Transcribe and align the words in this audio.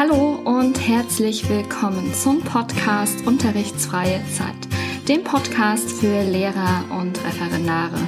Hallo 0.00 0.38
und 0.46 0.80
herzlich 0.88 1.46
willkommen 1.50 2.14
zum 2.14 2.40
Podcast 2.40 3.26
Unterrichtsfreie 3.26 4.24
Zeit, 4.34 4.56
dem 5.06 5.22
Podcast 5.22 5.92
für 5.92 6.22
Lehrer 6.22 6.86
und 6.88 7.22
Referendare. 7.22 7.98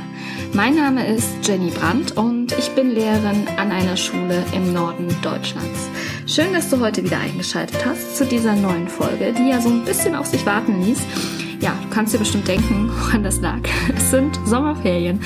Mein 0.55 0.77
Name 0.77 1.07
ist 1.07 1.47
Jenny 1.47 1.69
Brandt 1.69 2.17
und 2.17 2.53
ich 2.53 2.71
bin 2.71 2.93
Lehrerin 2.93 3.47
an 3.59 3.71
einer 3.71 3.99
Schule 3.99 4.43
im 4.55 4.73
Norden 4.73 5.15
Deutschlands. 5.21 5.91
Schön, 6.27 6.55
dass 6.55 6.71
du 6.71 6.81
heute 6.81 7.05
wieder 7.05 7.19
eingeschaltet 7.19 7.85
hast 7.85 8.17
zu 8.17 8.25
dieser 8.25 8.57
neuen 8.57 8.89
Folge, 8.89 9.35
die 9.35 9.51
ja 9.51 9.61
so 9.61 9.69
ein 9.69 9.85
bisschen 9.85 10.15
auf 10.15 10.25
sich 10.25 10.47
warten 10.47 10.81
ließ 10.81 11.42
ja, 11.63 11.79
du 11.81 11.89
kannst 11.91 12.13
dir 12.13 12.19
bestimmt 12.19 12.49
denken, 12.49 12.91
woran 12.93 13.23
das 13.23 13.41
lag. 13.41 13.61
Es 13.97 14.11
sind 14.11 14.39
Sommerferien. 14.45 15.21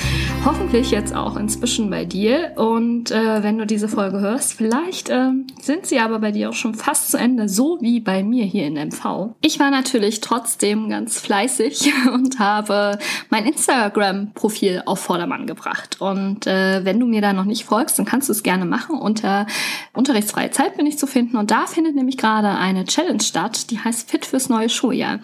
Hoffentlich 0.45 0.91
jetzt 0.91 1.15
auch 1.15 1.35
inzwischen 1.35 1.89
bei 1.89 2.05
dir. 2.05 2.53
Und 2.55 3.11
äh, 3.11 3.41
wenn 3.41 3.57
du 3.57 3.65
diese 3.65 3.89
Folge 3.89 4.19
hörst, 4.19 4.53
vielleicht 4.53 5.09
äh, 5.09 5.31
sind 5.59 5.87
sie 5.87 5.99
aber 5.99 6.19
bei 6.19 6.31
dir 6.31 6.49
auch 6.49 6.53
schon 6.53 6.75
fast 6.75 7.09
zu 7.09 7.17
Ende, 7.17 7.49
so 7.49 7.79
wie 7.81 7.99
bei 7.99 8.23
mir 8.23 8.45
hier 8.45 8.67
in 8.67 8.75
MV. 8.75 9.35
Ich 9.41 9.59
war 9.59 9.71
natürlich 9.71 10.21
trotzdem 10.21 10.89
ganz 10.89 11.19
fleißig 11.19 11.91
und 12.13 12.37
habe 12.39 12.99
mein 13.29 13.45
Instagram-Profil 13.45 14.83
auf 14.85 14.99
Vordermann 14.99 15.47
gebracht. 15.47 15.99
Und 15.99 16.45
äh, 16.45 16.85
wenn 16.85 16.99
du 16.99 17.07
mir 17.07 17.21
da 17.21 17.33
noch 17.33 17.45
nicht 17.45 17.65
folgst, 17.65 17.97
dann 17.97 18.05
kannst 18.05 18.29
du 18.29 18.33
es 18.33 18.43
gerne 18.43 18.65
machen. 18.65 18.99
Unter 18.99 19.47
Unterrichtsfreie 19.93 20.51
Zeit 20.51 20.77
bin 20.77 20.85
ich 20.85 20.99
zu 20.99 21.07
finden. 21.07 21.37
Und 21.37 21.49
da 21.49 21.65
findet 21.65 21.95
nämlich 21.95 22.17
gerade 22.17 22.49
eine 22.49 22.85
Challenge 22.85 23.23
statt, 23.23 23.71
die 23.71 23.79
heißt 23.79 24.11
Fit 24.11 24.25
fürs 24.25 24.49
neue 24.49 24.69
Schuljahr. 24.69 25.19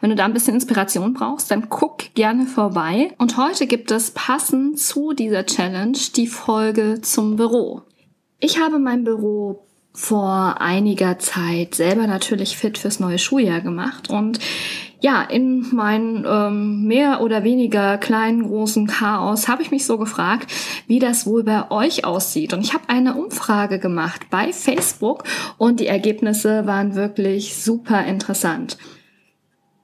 Wenn 0.00 0.10
du 0.10 0.16
da 0.16 0.24
ein 0.24 0.32
bisschen 0.32 0.55
Inspiration 0.56 1.14
brauchst, 1.14 1.50
dann 1.50 1.68
guck 1.68 2.14
gerne 2.14 2.46
vorbei. 2.46 3.12
Und 3.18 3.36
heute 3.36 3.66
gibt 3.66 3.90
es 3.90 4.10
passend 4.10 4.78
zu 4.78 5.12
dieser 5.12 5.46
Challenge 5.46 5.98
die 6.16 6.26
Folge 6.26 7.00
zum 7.02 7.36
Büro. 7.36 7.82
Ich 8.40 8.58
habe 8.58 8.78
mein 8.78 9.04
Büro 9.04 9.66
vor 9.92 10.60
einiger 10.60 11.18
Zeit 11.18 11.74
selber 11.74 12.06
natürlich 12.06 12.56
fit 12.56 12.76
fürs 12.76 13.00
neue 13.00 13.18
Schuljahr 13.18 13.62
gemacht 13.62 14.10
und 14.10 14.38
ja, 15.00 15.22
in 15.22 15.74
meinem 15.74 16.24
ähm, 16.26 16.86
mehr 16.86 17.20
oder 17.20 17.44
weniger 17.44 17.98
kleinen, 17.98 18.44
großen 18.44 18.86
Chaos 18.86 19.46
habe 19.46 19.62
ich 19.62 19.70
mich 19.70 19.84
so 19.84 19.98
gefragt, 19.98 20.50
wie 20.86 20.98
das 20.98 21.26
wohl 21.26 21.44
bei 21.44 21.70
euch 21.70 22.04
aussieht. 22.04 22.54
Und 22.54 22.62
ich 22.62 22.72
habe 22.72 22.88
eine 22.88 23.14
Umfrage 23.14 23.78
gemacht 23.78 24.22
bei 24.30 24.52
Facebook 24.52 25.24
und 25.58 25.80
die 25.80 25.86
Ergebnisse 25.86 26.66
waren 26.66 26.94
wirklich 26.94 27.56
super 27.56 28.04
interessant. 28.06 28.78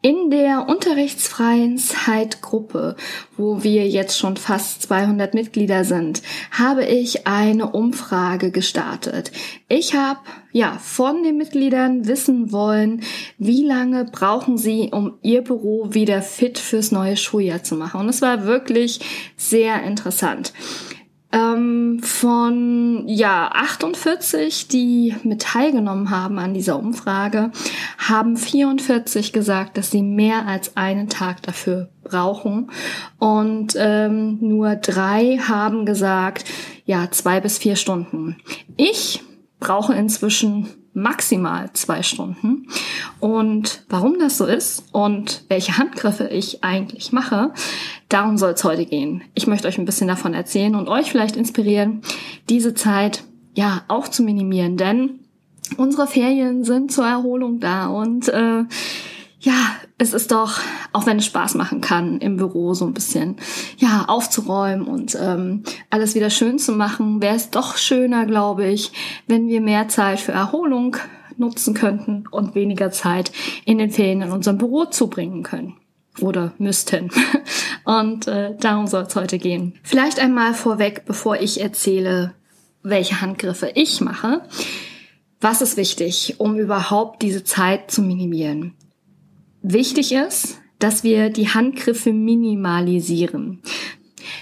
In 0.05 0.31
der 0.31 0.69
unterrichtsfreien 0.69 1.79
Zeitgruppe, 1.79 2.97
wo 3.37 3.63
wir 3.63 3.87
jetzt 3.87 4.19
schon 4.19 4.37
fast 4.37 4.83
200 4.83 5.33
Mitglieder 5.33 5.85
sind, 5.85 6.23
habe 6.51 6.85
ich 6.85 7.29
eine 7.29 7.71
Umfrage 7.71 8.51
gestartet. 8.51 9.31
Ich 9.69 9.95
habe 9.95 10.19
ja 10.51 10.77
von 10.81 11.23
den 11.23 11.37
Mitgliedern 11.37 12.09
wissen 12.09 12.51
wollen, 12.51 13.03
wie 13.39 13.65
lange 13.65 14.05
brauchen 14.05 14.59
sie, 14.59 14.91
um 14.93 15.19
ihr 15.23 15.43
Büro 15.43 15.95
wieder 15.95 16.21
fit 16.21 16.59
fürs 16.59 16.91
neue 16.91 17.17
Schuljahr 17.17 17.63
zu 17.63 17.77
machen. 17.77 18.01
Und 18.01 18.09
es 18.09 18.23
war 18.23 18.45
wirklich 18.45 18.99
sehr 19.37 19.85
interessant. 19.85 20.53
Ähm, 21.33 22.01
von 22.03 23.05
ja 23.07 23.49
48, 23.53 24.69
die 24.69 25.15
mit 25.23 25.43
teilgenommen 25.43 26.11
haben 26.11 26.39
an 26.39 26.53
dieser 26.53 26.79
Umfrage, 26.79 27.51
haben 27.99 28.37
44 28.37 29.33
gesagt, 29.33 29.79
dass 29.79 29.91
sie 29.91 30.03
mehr 30.03 30.47
als 30.47 30.77
einen 30.77 31.09
Tag 31.09 31.43
dafür 31.43 31.89
brauchen 32.05 32.71
und 33.19 33.75
ähm, 33.79 34.39
nur 34.41 34.77
drei 34.77 35.39
haben 35.39 35.87
gesagt, 35.87 36.45
ja 36.85 37.09
zwei 37.11 37.41
bis 37.41 37.59
vier 37.59 37.77
Stunden. 37.77 38.37
Ich 38.77 39.23
brauche 39.59 39.95
inzwischen 39.95 40.69
maximal 40.95 41.71
zwei 41.73 42.03
Stunden. 42.03 42.67
Und 43.21 43.85
warum 43.89 44.19
das 44.19 44.39
so 44.39 44.47
ist 44.47 44.85
und 44.93 45.45
welche 45.49 45.79
Handgriffe 45.79 46.29
ich 46.29 46.63
eigentlich 46.63 47.13
mache, 47.13 47.53
darum 48.09 48.37
soll 48.37 48.53
es 48.53 48.65
heute 48.65 48.85
gehen. 48.85 49.23
Ich 49.35 49.47
möchte 49.47 49.69
euch 49.69 49.79
ein 49.79 49.85
bisschen 49.85 50.09
davon 50.09 50.35
erzählen 50.35 50.75
und 50.75 50.89
euch 50.89 51.11
vielleicht 51.11 51.37
inspirieren, 51.37 52.03
diese 52.49 52.75
Zeit 52.75 53.25
ja 53.55 53.83
auch 53.89 54.09
zu 54.09 54.23
minimieren, 54.23 54.77
denn 54.77 55.21
unsere 55.77 56.07
Ferien 56.07 56.65
sind 56.65 56.93
zur 56.93 57.07
Erholung 57.07 57.61
da 57.61 57.87
und 57.87 58.29
äh, 58.29 58.65
ja, 59.43 59.75
es 59.99 60.15
ist 60.15 60.31
doch, 60.31 60.61
auch 60.93 61.05
wenn 61.07 61.19
es 61.19 61.27
Spaß 61.27 61.57
machen 61.57 61.81
kann, 61.81 62.21
im 62.21 62.37
Büro 62.37 62.75
so 62.75 62.87
ein 62.87 62.95
bisschen 62.95 63.37
ja 63.77 64.05
aufzuräumen 64.07 64.87
und 64.87 65.19
ähm, 65.21 65.65
alles 65.91 66.15
wieder 66.15 66.31
schön 66.31 66.61
zu 66.61 66.73
machen, 66.73 67.21
wäre 67.21 67.35
es 67.35 67.51
doch 67.51 67.77
schöner, 67.77 68.25
glaube 68.25 68.67
ich, 68.67 68.93
wenn 69.27 69.49
wir 69.49 69.61
mehr 69.61 69.89
Zeit 69.89 70.21
für 70.21 70.31
Erholung 70.31 70.97
nutzen 71.37 71.75
könnten 71.75 72.25
und 72.31 72.55
weniger 72.55 72.93
Zeit 72.93 73.33
in 73.65 73.79
den 73.79 73.91
Ferien 73.91 74.23
in 74.23 74.31
unserem 74.31 74.59
Büro 74.59 74.85
zubringen 74.85 75.43
können 75.43 75.75
oder 76.21 76.53
müssten. 76.59 77.11
Und 77.85 78.29
äh, 78.29 78.55
darum 78.61 78.87
soll 78.87 79.05
es 79.05 79.17
heute 79.17 79.39
gehen. 79.39 79.75
Vielleicht 79.83 80.21
einmal 80.21 80.55
vorweg, 80.55 81.05
bevor 81.07 81.41
ich 81.41 81.61
erzähle, 81.61 82.35
welche 82.83 83.21
Handgriffe 83.23 83.73
ich 83.75 84.01
mache. 84.01 84.43
Was 85.41 85.63
ist 85.63 85.77
wichtig, 85.77 86.37
um 86.39 86.59
überhaupt 86.59 87.23
diese 87.23 87.43
Zeit 87.43 87.91
zu 87.91 88.03
minimieren? 88.03 88.75
Wichtig 89.63 90.13
ist, 90.13 90.59
dass 90.79 91.05
wir 91.05 91.31
die 91.31 91.49
Handgriffe 91.49 92.13
minimalisieren. 92.13 93.63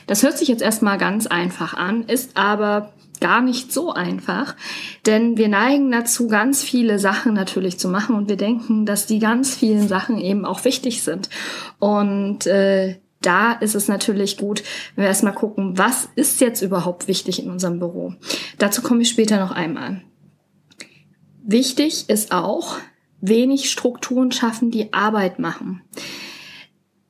Das 0.07 0.23
hört 0.23 0.39
sich 0.39 0.49
jetzt 0.49 0.63
erstmal 0.63 0.99
ganz 0.99 1.27
einfach 1.27 1.75
an, 1.75 2.05
ist 2.05 2.37
aber 2.37 2.95
gar 3.21 3.43
nicht 3.43 3.71
so 3.73 3.93
einfach, 3.93 4.57
denn 5.05 5.37
wir 5.37 5.49
neigen 5.49 5.91
dazu, 5.93 6.27
ganz 6.27 6.63
viele 6.63 6.99
Sachen 6.99 7.35
natürlich 7.35 7.79
zu 7.79 7.89
machen 7.89 8.17
und 8.17 8.29
wir 8.31 8.37
denken, 8.37 8.87
dass 8.87 9.07
die 9.07 9.19
ganz 9.19 9.55
vielen 9.55 9.89
Sachen 9.89 10.19
eben 10.19 10.47
auch 10.47 10.65
wichtig 10.65 11.03
sind. 11.03 11.29
Und 11.79 12.47
äh, 12.47 12.97
da 13.21 13.53
ist 13.53 13.75
es 13.75 13.89
natürlich 13.89 14.39
gut, 14.39 14.63
wenn 14.95 15.03
wir 15.03 15.09
erstmal 15.09 15.35
gucken, 15.35 15.77
was 15.77 16.09
ist 16.15 16.41
jetzt 16.41 16.63
überhaupt 16.63 17.09
wichtig 17.09 17.43
in 17.43 17.51
unserem 17.51 17.79
Büro. 17.79 18.15
Dazu 18.57 18.81
komme 18.81 19.03
ich 19.03 19.11
später 19.11 19.39
noch 19.39 19.53
einmal. 19.53 20.03
Wichtig 21.43 22.09
ist 22.09 22.33
auch, 22.33 22.79
wenig 23.21 23.71
Strukturen 23.71 24.33
schaffen, 24.33 24.71
die 24.71 24.93
Arbeit 24.93 25.39
machen. 25.39 25.83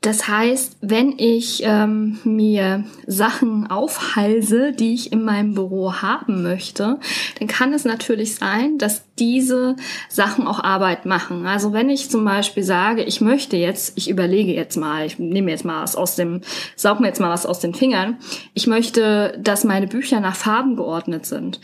Das 0.00 0.28
heißt, 0.28 0.78
wenn 0.80 1.18
ich 1.18 1.60
ähm, 1.62 2.18
mir 2.24 2.84
Sachen 3.06 3.70
aufhalse, 3.70 4.72
die 4.72 4.94
ich 4.94 5.12
in 5.12 5.22
meinem 5.22 5.54
Büro 5.54 5.92
haben 5.92 6.42
möchte, 6.42 6.98
dann 7.38 7.48
kann 7.48 7.74
es 7.74 7.84
natürlich 7.84 8.34
sein, 8.34 8.78
dass 8.78 9.04
diese 9.18 9.76
Sachen 10.08 10.46
auch 10.46 10.58
Arbeit 10.58 11.04
machen. 11.04 11.46
Also 11.46 11.74
wenn 11.74 11.90
ich 11.90 12.08
zum 12.08 12.24
Beispiel 12.24 12.62
sage, 12.62 13.02
ich 13.02 13.20
möchte 13.20 13.58
jetzt, 13.58 13.92
ich 13.96 14.08
überlege 14.08 14.54
jetzt 14.54 14.78
mal, 14.78 15.04
ich 15.04 15.18
nehme 15.18 15.50
jetzt 15.50 15.66
mal 15.66 15.82
was 15.82 15.96
aus 15.96 16.16
dem, 16.16 16.40
saug 16.76 17.00
mir 17.00 17.08
jetzt 17.08 17.20
mal 17.20 17.28
was 17.30 17.44
aus 17.44 17.60
den 17.60 17.74
Fingern, 17.74 18.16
ich 18.54 18.66
möchte, 18.66 19.38
dass 19.38 19.64
meine 19.64 19.86
Bücher 19.86 20.20
nach 20.20 20.36
Farben 20.36 20.76
geordnet 20.76 21.26
sind, 21.26 21.60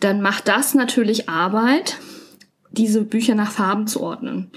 dann 0.00 0.22
macht 0.22 0.48
das 0.48 0.74
natürlich 0.74 1.28
Arbeit 1.28 1.98
diese 2.76 3.02
Bücher 3.02 3.34
nach 3.34 3.50
Farben 3.50 3.86
zu 3.86 4.02
ordnen. 4.02 4.50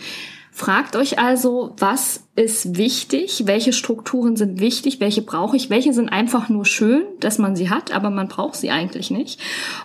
Fragt 0.60 0.98
euch 0.98 1.20
also, 1.20 1.74
was 1.78 2.28
ist 2.36 2.76
wichtig, 2.76 3.44
welche 3.46 3.72
Strukturen 3.72 4.36
sind 4.36 4.60
wichtig, 4.60 5.00
welche 5.00 5.22
brauche 5.22 5.56
ich, 5.56 5.70
welche 5.70 5.94
sind 5.94 6.10
einfach 6.10 6.50
nur 6.50 6.66
schön, 6.66 7.04
dass 7.22 7.38
man 7.38 7.56
sie 7.56 7.70
hat, 7.70 7.94
aber 7.94 8.10
man 8.10 8.28
braucht 8.28 8.58
sie 8.58 8.70
eigentlich 8.70 9.10
nicht. 9.10 9.40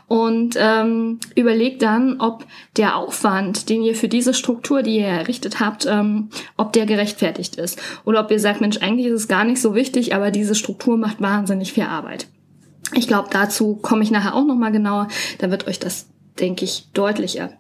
Und 0.09 0.57
ähm, 0.59 1.21
überlegt 1.37 1.81
dann, 1.83 2.21
ob 2.21 2.45
der 2.77 2.97
Aufwand, 2.97 3.69
den 3.69 3.85
ihr 3.85 3.95
für 3.95 4.09
diese 4.09 4.35
Struktur, 4.35 4.83
die 4.83 4.97
ihr 4.97 5.07
errichtet 5.07 5.61
habt, 5.61 5.87
ähm, 5.87 6.31
ob 6.57 6.73
der 6.73 6.87
gerechtfertigt 6.87 7.55
ist. 7.55 7.81
Oder 8.05 8.19
ob 8.19 8.33
ihr 8.33 8.41
sagt, 8.41 8.61
Mensch, 8.61 8.79
eigentlich 8.79 9.07
ist 9.07 9.21
es 9.21 9.29
gar 9.29 9.45
nicht 9.45 9.63
so 9.63 9.77
wichtig, 9.77 10.13
aber 10.13 10.33
diese 10.33 10.57
Struktur 10.57 10.97
macht 10.97 11.21
wahnsinnig 11.21 11.73
viel 11.73 11.85
Arbeit. 11.85 12.27
Ich 12.95 13.07
glaube, 13.07 13.29
dazu 13.31 13.77
komme 13.77 14.03
ich 14.03 14.11
nachher 14.11 14.35
auch 14.35 14.45
nochmal 14.45 14.73
genauer. 14.73 15.07
Da 15.39 15.53
wird 15.53 15.69
euch 15.69 15.79
das, 15.79 16.09
denke 16.41 16.65
ich, 16.65 16.89
deutlicher. 16.95 17.51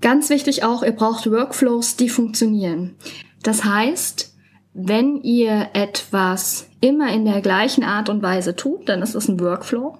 Ganz 0.00 0.30
wichtig 0.30 0.64
auch, 0.64 0.82
ihr 0.82 0.92
braucht 0.92 1.30
Workflows, 1.30 1.96
die 1.96 2.08
funktionieren. 2.08 2.94
Das 3.42 3.64
heißt, 3.64 4.34
wenn 4.74 5.22
ihr 5.22 5.70
etwas 5.72 6.68
immer 6.80 7.12
in 7.12 7.24
der 7.24 7.40
gleichen 7.40 7.82
Art 7.82 8.08
und 8.08 8.22
Weise 8.22 8.54
tut, 8.54 8.88
dann 8.88 9.02
ist 9.02 9.16
es 9.16 9.26
ein 9.28 9.40
Workflow. 9.40 9.98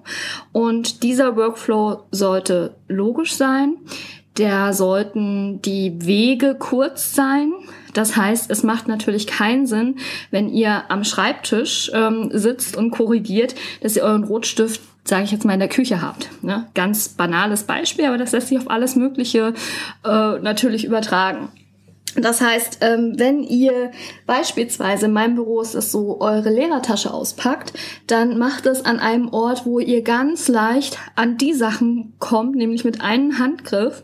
Und 0.53 1.03
dieser 1.03 1.35
Workflow 1.35 2.03
sollte 2.11 2.75
logisch 2.87 3.35
sein. 3.35 3.75
Der 4.37 4.73
sollten 4.73 5.61
die 5.61 6.05
Wege 6.05 6.55
kurz 6.57 7.13
sein. 7.13 7.51
Das 7.93 8.15
heißt, 8.15 8.49
es 8.49 8.63
macht 8.63 8.87
natürlich 8.87 9.27
keinen 9.27 9.65
Sinn, 9.65 9.97
wenn 10.31 10.47
ihr 10.47 10.89
am 10.89 11.03
Schreibtisch 11.03 11.91
ähm, 11.93 12.29
sitzt 12.31 12.77
und 12.77 12.91
korrigiert, 12.91 13.55
dass 13.81 13.97
ihr 13.97 14.03
euren 14.03 14.23
Rotstift 14.23 14.79
sage 15.09 15.23
ich 15.23 15.31
jetzt 15.31 15.45
mal, 15.45 15.53
in 15.53 15.59
der 15.59 15.69
Küche 15.69 16.01
habt. 16.01 16.29
Ne? 16.43 16.67
Ganz 16.73 17.09
banales 17.09 17.63
Beispiel, 17.63 18.05
aber 18.05 18.17
das 18.17 18.31
lässt 18.31 18.47
sich 18.47 18.57
auf 18.57 18.69
alles 18.69 18.95
Mögliche 18.95 19.53
äh, 20.05 20.39
natürlich 20.39 20.85
übertragen. 20.85 21.49
Das 22.15 22.41
heißt, 22.41 22.79
ähm, 22.81 23.13
wenn 23.17 23.43
ihr 23.43 23.91
beispielsweise 24.25 25.05
in 25.05 25.13
meinem 25.13 25.35
Büro 25.35 25.61
ist 25.61 25.75
es 25.75 25.91
so, 25.91 26.19
eure 26.19 26.49
Lehrertasche 26.49 27.13
auspackt, 27.13 27.73
dann 28.07 28.39
macht 28.39 28.65
es 28.65 28.83
an 28.83 28.99
einem 28.99 29.29
Ort, 29.29 29.65
wo 29.65 29.79
ihr 29.79 30.01
ganz 30.01 30.47
leicht 30.47 30.97
an 31.15 31.37
die 31.37 31.53
Sachen 31.53 32.13
kommt, 32.17 32.55
nämlich 32.55 32.83
mit 32.83 33.01
einem 33.01 33.37
Handgriff 33.37 34.01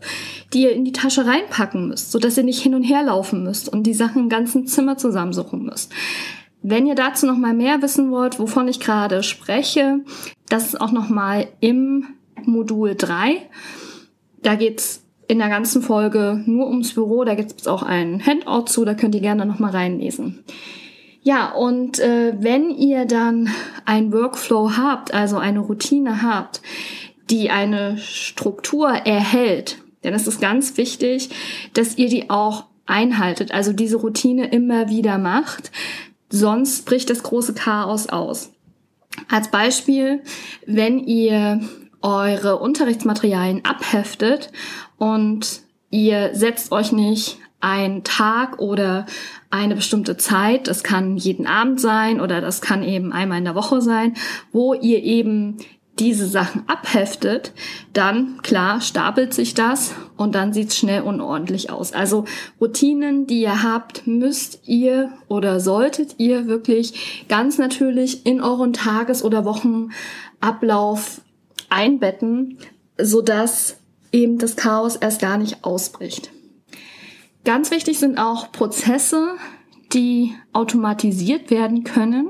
die 0.52 0.62
ihr 0.62 0.72
in 0.72 0.84
die 0.84 0.92
Tasche 0.92 1.26
reinpacken 1.26 1.88
müsst, 1.88 2.12
sodass 2.12 2.36
ihr 2.36 2.44
nicht 2.44 2.62
hin 2.62 2.74
und 2.74 2.82
her 2.82 3.02
laufen 3.02 3.42
müsst 3.42 3.68
und 3.68 3.84
die 3.84 3.94
Sachen 3.94 4.22
im 4.22 4.28
ganzen 4.28 4.66
Zimmer 4.66 4.96
zusammensuchen 4.96 5.62
müsst. 5.62 5.92
Wenn 6.62 6.86
ihr 6.86 6.94
dazu 6.94 7.26
noch 7.26 7.36
mal 7.36 7.54
mehr 7.54 7.82
wissen 7.82 8.10
wollt, 8.10 8.38
wovon 8.38 8.66
ich 8.68 8.80
gerade 8.80 9.22
spreche, 9.22 10.00
das 10.48 10.66
ist 10.66 10.80
auch 10.80 10.92
noch 10.92 11.08
mal 11.08 11.48
im 11.60 12.04
Modul 12.44 12.94
3. 12.94 13.42
Da 14.42 14.54
geht's 14.54 15.02
in 15.28 15.38
der 15.38 15.48
ganzen 15.48 15.82
Folge 15.82 16.42
nur 16.46 16.68
ums 16.68 16.94
Büro. 16.94 17.24
Da 17.24 17.34
gibt 17.34 17.60
es 17.60 17.66
auch 17.66 17.82
einen 17.82 18.24
Handout 18.24 18.66
zu, 18.66 18.84
da 18.84 18.94
könnt 18.94 19.14
ihr 19.14 19.20
gerne 19.20 19.46
noch 19.46 19.58
mal 19.58 19.70
reinlesen. 19.70 20.44
Ja, 21.22 21.50
und 21.52 21.98
äh, 21.98 22.34
wenn 22.38 22.70
ihr 22.70 23.04
dann 23.04 23.48
ein 23.84 24.12
Workflow 24.12 24.76
habt, 24.76 25.12
also 25.12 25.38
eine 25.38 25.58
Routine 25.58 26.22
habt, 26.22 26.62
die 27.30 27.50
eine 27.50 27.98
Struktur 27.98 28.90
erhält, 28.90 29.78
ist 30.02 30.28
es 30.28 30.38
ganz 30.38 30.76
wichtig, 30.76 31.30
dass 31.74 31.98
ihr 31.98 32.08
die 32.08 32.30
auch 32.30 32.66
einhaltet, 32.86 33.52
also 33.52 33.72
diese 33.72 33.96
Routine 33.96 34.46
immer 34.46 34.88
wieder 34.88 35.18
macht, 35.18 35.72
sonst 36.30 36.86
bricht 36.86 37.10
das 37.10 37.24
große 37.24 37.54
Chaos 37.54 38.08
aus. 38.08 38.52
Als 39.30 39.50
Beispiel, 39.50 40.22
wenn 40.66 40.98
ihr 41.00 41.60
eure 42.02 42.58
Unterrichtsmaterialien 42.58 43.64
abheftet 43.64 44.52
und 44.98 45.62
ihr 45.90 46.34
setzt 46.34 46.72
euch 46.72 46.92
nicht 46.92 47.38
einen 47.60 48.04
Tag 48.04 48.60
oder 48.60 49.06
eine 49.50 49.74
bestimmte 49.74 50.16
Zeit, 50.16 50.68
das 50.68 50.82
kann 50.82 51.16
jeden 51.16 51.46
Abend 51.46 51.80
sein 51.80 52.20
oder 52.20 52.40
das 52.40 52.60
kann 52.60 52.82
eben 52.82 53.12
einmal 53.12 53.38
in 53.38 53.44
der 53.44 53.54
Woche 53.54 53.80
sein, 53.80 54.14
wo 54.52 54.74
ihr 54.74 55.02
eben 55.02 55.56
diese 55.98 56.26
Sachen 56.26 56.68
abheftet, 56.68 57.52
dann 57.92 58.42
klar 58.42 58.80
stapelt 58.80 59.32
sich 59.32 59.54
das 59.54 59.94
und 60.16 60.34
dann 60.34 60.52
sieht's 60.52 60.76
schnell 60.76 61.02
unordentlich 61.02 61.70
aus. 61.70 61.92
Also 61.92 62.24
Routinen, 62.60 63.26
die 63.26 63.40
ihr 63.40 63.62
habt, 63.62 64.06
müsst 64.06 64.60
ihr 64.66 65.10
oder 65.28 65.58
solltet 65.60 66.16
ihr 66.18 66.46
wirklich 66.46 67.26
ganz 67.28 67.58
natürlich 67.58 68.26
in 68.26 68.42
euren 68.42 68.72
Tages- 68.72 69.24
oder 69.24 69.44
Wochenablauf 69.44 71.22
einbetten, 71.70 72.58
sodass 72.98 73.76
eben 74.12 74.38
das 74.38 74.56
Chaos 74.56 74.96
erst 74.96 75.20
gar 75.20 75.38
nicht 75.38 75.64
ausbricht. 75.64 76.30
Ganz 77.44 77.70
wichtig 77.70 77.98
sind 77.98 78.18
auch 78.18 78.50
Prozesse, 78.52 79.36
die 79.92 80.34
automatisiert 80.52 81.50
werden 81.50 81.84
können. 81.84 82.28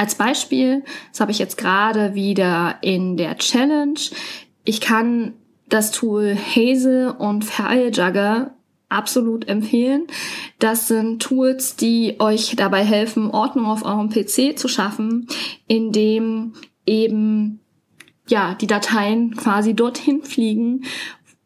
Als 0.00 0.14
Beispiel, 0.14 0.82
das 1.10 1.20
habe 1.20 1.30
ich 1.30 1.38
jetzt 1.38 1.58
gerade 1.58 2.14
wieder 2.14 2.76
in 2.80 3.18
der 3.18 3.36
Challenge. 3.36 4.00
Ich 4.64 4.80
kann 4.80 5.34
das 5.68 5.90
Tool 5.90 6.38
Hazel 6.38 7.10
und 7.10 7.44
Filjugger 7.44 8.54
absolut 8.88 9.46
empfehlen. 9.46 10.06
Das 10.58 10.88
sind 10.88 11.20
Tools, 11.20 11.76
die 11.76 12.16
euch 12.18 12.56
dabei 12.56 12.82
helfen, 12.82 13.30
Ordnung 13.30 13.66
auf 13.66 13.84
eurem 13.84 14.08
PC 14.08 14.58
zu 14.58 14.68
schaffen, 14.68 15.26
indem 15.66 16.54
eben 16.86 17.60
ja, 18.26 18.54
die 18.54 18.66
Dateien 18.66 19.36
quasi 19.36 19.74
dorthin 19.74 20.22
fliegen, 20.22 20.84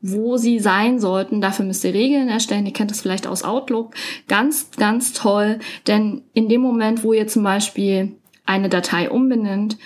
wo 0.00 0.37
sie 0.37 0.61
sein 0.61 1.00
sollten. 1.00 1.41
Dafür 1.41 1.65
müsst 1.65 1.83
ihr 1.83 1.93
Regeln 1.93 2.29
erstellen. 2.29 2.67
Ihr 2.67 2.73
kennt 2.73 2.93
das 2.93 3.00
vielleicht 3.00 3.27
aus 3.27 3.43
Outlook. 3.43 3.97
Ganz, 4.29 4.71
ganz 4.77 5.12
toll. 5.12 5.59
Denn 5.89 6.23
in 6.35 6.49
dem 6.49 6.61
Moment, 6.61 7.03
wo 7.03 7.12
ihr 7.12 7.27
zum 7.27 7.43
Beispiel 7.43 8.17
eine 8.44 8.69
Datei 8.69 9.11
umbenennt 9.11 9.79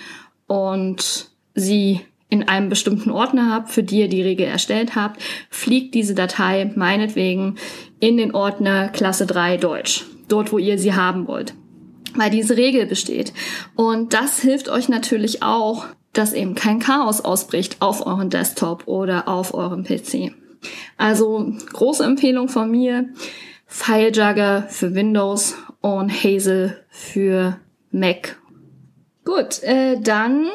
und 0.47 1.29
sie 1.55 2.01
in 2.29 2.47
einem 2.47 2.69
bestimmten 2.69 3.09
Ordner 3.09 3.51
habt, 3.51 3.71
für 3.71 3.83
die 3.83 3.99
ihr 3.99 4.07
die 4.07 4.21
Regel 4.21 4.45
erstellt 4.45 4.95
habt, 4.95 5.21
fliegt 5.49 5.95
diese 5.95 6.13
Datei 6.13 6.71
meinetwegen 6.75 7.55
in 7.99 8.17
den 8.17 8.35
Ordner 8.35 8.89
Klasse 8.89 9.25
3 9.25 9.57
Deutsch. 9.57 10.05
Dort, 10.27 10.51
wo 10.51 10.59
ihr 10.59 10.77
sie 10.77 10.93
haben 10.93 11.27
wollt. 11.27 11.55
Weil 12.13 12.29
diese 12.29 12.55
Regel 12.55 12.85
besteht. 12.85 13.33
Und 13.75 14.13
das 14.13 14.39
hilft 14.39 14.69
euch 14.69 14.89
natürlich 14.89 15.41
auch, 15.41 15.87
dass 16.13 16.33
eben 16.33 16.53
kein 16.55 16.79
Chaos 16.79 17.21
ausbricht 17.21 17.77
auf 17.81 18.05
euren 18.05 18.29
Desktop 18.29 18.87
oder 18.87 19.27
auf 19.27 19.53
eurem 19.53 19.83
PC. 19.83 20.33
Also 20.97 21.53
große 21.71 22.03
Empfehlung 22.03 22.47
von 22.47 22.69
mir, 22.69 23.09
FileJugger 23.65 24.65
für 24.69 24.93
Windows 24.93 25.55
und 25.81 26.11
Hazel 26.11 26.83
für 26.89 27.59
Mac. 27.91 28.38
Gut, 29.25 29.61
äh, 29.63 29.99
dann 29.99 30.49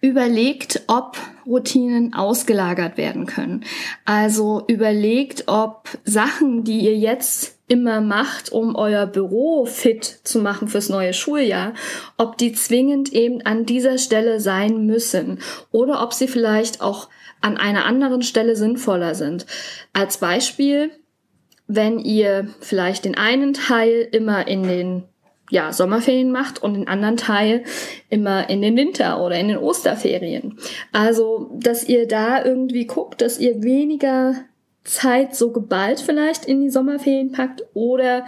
überlegt, 0.00 0.82
ob 0.86 1.16
Routinen 1.46 2.14
ausgelagert 2.14 2.96
werden 2.96 3.26
können. 3.26 3.64
Also 4.04 4.64
überlegt, 4.68 5.44
ob 5.48 5.88
Sachen, 6.04 6.64
die 6.64 6.80
ihr 6.80 6.96
jetzt 6.96 7.58
immer 7.68 8.00
macht, 8.00 8.52
um 8.52 8.76
euer 8.76 9.06
Büro 9.06 9.64
fit 9.64 10.04
zu 10.04 10.40
machen 10.40 10.68
fürs 10.68 10.88
neue 10.88 11.14
Schuljahr, 11.14 11.72
ob 12.18 12.36
die 12.36 12.52
zwingend 12.52 13.12
eben 13.12 13.42
an 13.42 13.66
dieser 13.66 13.98
Stelle 13.98 14.40
sein 14.40 14.86
müssen 14.86 15.40
oder 15.70 16.02
ob 16.02 16.12
sie 16.12 16.28
vielleicht 16.28 16.80
auch 16.80 17.08
an 17.40 17.56
einer 17.56 17.84
anderen 17.84 18.22
Stelle 18.22 18.56
sinnvoller 18.56 19.14
sind. 19.14 19.46
Als 19.92 20.18
Beispiel, 20.18 20.90
wenn 21.66 21.98
ihr 21.98 22.48
vielleicht 22.60 23.04
den 23.04 23.16
einen 23.16 23.54
Teil 23.54 24.06
immer 24.12 24.46
in 24.46 24.62
den 24.64 25.02
ja, 25.52 25.70
Sommerferien 25.70 26.32
macht 26.32 26.62
und 26.62 26.72
den 26.72 26.88
anderen 26.88 27.18
Teil 27.18 27.64
immer 28.08 28.48
in 28.48 28.62
den 28.62 28.74
Winter- 28.74 29.22
oder 29.22 29.38
in 29.38 29.48
den 29.48 29.58
Osterferien. 29.58 30.56
Also, 30.92 31.50
dass 31.60 31.86
ihr 31.86 32.08
da 32.08 32.42
irgendwie 32.42 32.86
guckt, 32.86 33.20
dass 33.20 33.38
ihr 33.38 33.62
weniger 33.62 34.34
Zeit 34.82 35.36
so 35.36 35.52
geballt 35.52 36.00
vielleicht 36.00 36.46
in 36.46 36.62
die 36.62 36.70
Sommerferien 36.70 37.32
packt 37.32 37.64
oder 37.74 38.24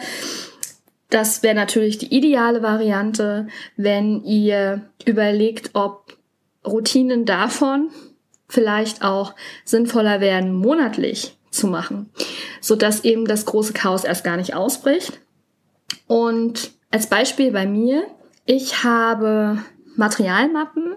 das 1.08 1.42
wäre 1.42 1.54
natürlich 1.54 1.96
die 1.96 2.14
ideale 2.14 2.62
Variante, 2.62 3.46
wenn 3.78 4.22
ihr 4.24 4.82
überlegt, 5.06 5.70
ob 5.72 6.18
Routinen 6.66 7.24
davon 7.24 7.88
vielleicht 8.48 9.02
auch 9.02 9.34
sinnvoller 9.64 10.20
werden, 10.20 10.52
monatlich 10.52 11.38
zu 11.50 11.68
machen, 11.68 12.10
so 12.60 12.76
dass 12.76 13.02
eben 13.02 13.24
das 13.24 13.46
große 13.46 13.72
Chaos 13.72 14.04
erst 14.04 14.24
gar 14.24 14.36
nicht 14.36 14.54
ausbricht. 14.54 15.20
Und 16.06 16.73
als 16.94 17.08
Beispiel 17.08 17.50
bei 17.50 17.66
mir, 17.66 18.06
ich 18.46 18.84
habe 18.84 19.58
Materialmappen 19.96 20.94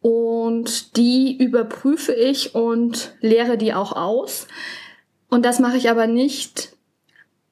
und 0.00 0.96
die 0.96 1.36
überprüfe 1.36 2.14
ich 2.14 2.54
und 2.54 3.14
lehre 3.20 3.58
die 3.58 3.74
auch 3.74 3.92
aus. 3.92 4.46
Und 5.28 5.44
das 5.44 5.58
mache 5.58 5.76
ich 5.76 5.90
aber 5.90 6.06
nicht 6.06 6.74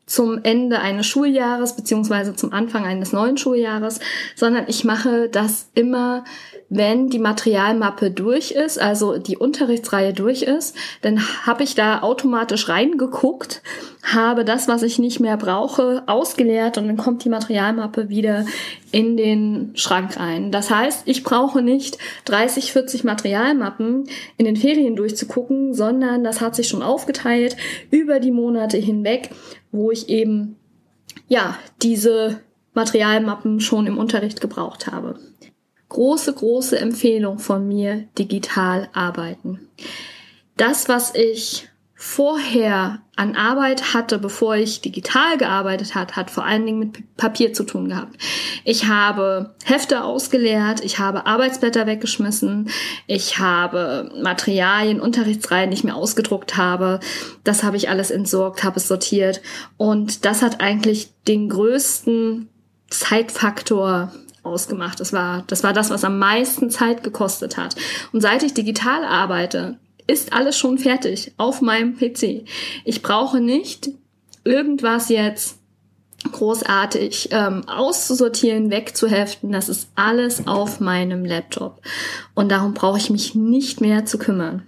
zum 0.07 0.43
Ende 0.45 0.79
eines 0.79 1.07
Schuljahres 1.07 1.77
beziehungsweise 1.77 2.35
zum 2.35 2.55
Anfang 2.55 2.87
eines 2.87 3.13
neuen 3.13 3.37
Schuljahres, 3.37 4.01
sondern 4.35 4.65
ich 4.67 4.85
mache 4.85 5.29
das 5.29 5.69
immer 5.75 6.25
wenn 6.69 7.09
die 7.09 7.19
Materialmappe 7.19 8.11
durch 8.11 8.51
ist, 8.51 8.79
also 8.79 9.19
die 9.19 9.39
Unterrichtsreihe 9.39 10.13
durch 10.13 10.43
ist, 10.43 10.77
dann 11.01 11.21
habe 11.47 11.63
ich 11.63 11.75
da 11.75 12.03
automatisch 12.03 12.69
reingeguckt, 12.69 13.63
habe 14.03 14.45
das, 14.45 14.69
was 14.69 14.83
ich 14.83 14.99
nicht 14.99 15.21
mehr 15.21 15.37
brauche, 15.37 16.03
ausgeleert 16.07 16.79
und 16.79 16.87
dann 16.87 16.97
kommt 16.97 17.25
die 17.25 17.29
Materialmappe 17.29 18.09
wieder 18.09 18.47
in 18.93 19.17
den 19.17 19.73
Schrank 19.75 20.19
rein. 20.19 20.53
Das 20.53 20.71
heißt, 20.71 21.03
ich 21.07 21.25
brauche 21.25 21.63
nicht 21.63 21.99
30, 22.27 22.73
40 22.73 23.05
Materialmappen 23.05 24.09
in 24.37 24.45
den 24.45 24.57
Ferien 24.57 24.97
durchzugucken, 24.97 25.75
sondern 25.75 26.25
das 26.25 26.41
hat 26.41 26.55
sich 26.55 26.69
schon 26.69 26.83
aufgeteilt 26.83 27.57
über 27.91 28.21
die 28.21 28.31
Monate 28.31 28.77
hinweg, 28.77 29.31
wo 29.73 29.91
ich 29.91 30.09
eben 30.09 30.57
ja 31.27 31.57
diese 31.83 32.41
Materialmappen 32.75 33.61
schon 33.61 33.87
im 33.87 33.99
Unterricht 33.99 34.41
gebraucht 34.41 34.87
habe 34.87 35.19
große, 35.89 36.33
große 36.33 36.79
Empfehlung 36.79 37.39
von 37.39 37.67
mir, 37.67 38.05
digital 38.19 38.89
arbeiten. 38.93 39.69
Das, 40.57 40.89
was 40.89 41.15
ich 41.15 41.69
vorher 42.01 43.01
an 43.17 43.35
Arbeit 43.35 43.93
hatte, 43.93 44.21
bevor 44.21 44.55
ich 44.55 44.81
digital 44.81 45.37
gearbeitet 45.37 45.97
hat, 45.97 46.15
hat 46.15 46.31
vor 46.31 46.45
allen 46.45 46.65
Dingen 46.65 46.79
mit 46.79 47.17
Papier 47.17 47.53
zu 47.53 47.65
tun 47.65 47.89
gehabt. 47.89 48.17
Ich 48.63 48.87
habe 48.87 49.57
Hefte 49.65 50.05
ausgeleert, 50.05 50.85
ich 50.85 51.01
habe 51.01 51.27
Arbeitsblätter 51.27 51.89
weggeschmissen, 51.89 52.71
ich 53.09 53.41
habe 53.41 54.13
Materialien, 54.23 55.01
Unterrichtsreihen, 55.01 55.73
die 55.73 55.77
ich 55.77 55.83
mir 55.83 55.97
ausgedruckt 55.97 56.57
habe, 56.57 57.01
das 57.43 57.65
habe 57.65 57.77
ich 57.77 57.89
alles 57.89 58.13
entsorgt, 58.13 58.63
habe 58.63 58.77
es 58.77 58.87
sortiert 58.87 59.43
und 59.77 60.25
das 60.25 60.41
hat 60.41 60.61
eigentlich 60.61 61.11
den 61.27 61.49
größten 61.49 62.49
Zeitfaktor 62.91 64.13
ausgemacht. 64.45 65.01
Das 65.01 65.13
war, 65.13 65.43
das 65.49 65.65
war 65.65 65.73
das, 65.73 65.91
was 65.91 66.05
am 66.05 66.21
meisten 66.21 66.71
Zeit 66.71 67.03
gekostet 67.03 67.57
hat. 67.57 67.75
Und 68.13 68.21
seit 68.21 68.45
ich 68.45 68.55
digital 68.55 69.03
arbeite, 69.05 69.79
ist 70.09 70.33
alles 70.33 70.59
schon 70.59 70.79
fertig 70.79 71.33
auf 71.37 71.61
meinem 71.61 71.97
PC. 71.97 72.45
Ich 72.85 73.03
brauche 73.03 73.41
nicht 73.41 73.91
irgendwas 74.43 75.09
jetzt 75.09 75.59
großartig 76.33 77.29
ähm, 77.31 77.69
auszusortieren, 77.69 78.73
wegzuheften. 78.73 79.53
Das 79.53 79.69
ist 79.69 79.91
alles 79.95 80.49
auf 80.49 80.81
meinem 80.81 81.25
Laptop. 81.25 81.81
Und 82.35 82.51
darum 82.51 82.75
brauche 82.75 82.99
ich 82.99 83.11
mich 83.11 83.37
nicht 83.37 83.81
mehr 83.81 84.05
zu 84.05 84.19
kümmern. 84.19 84.67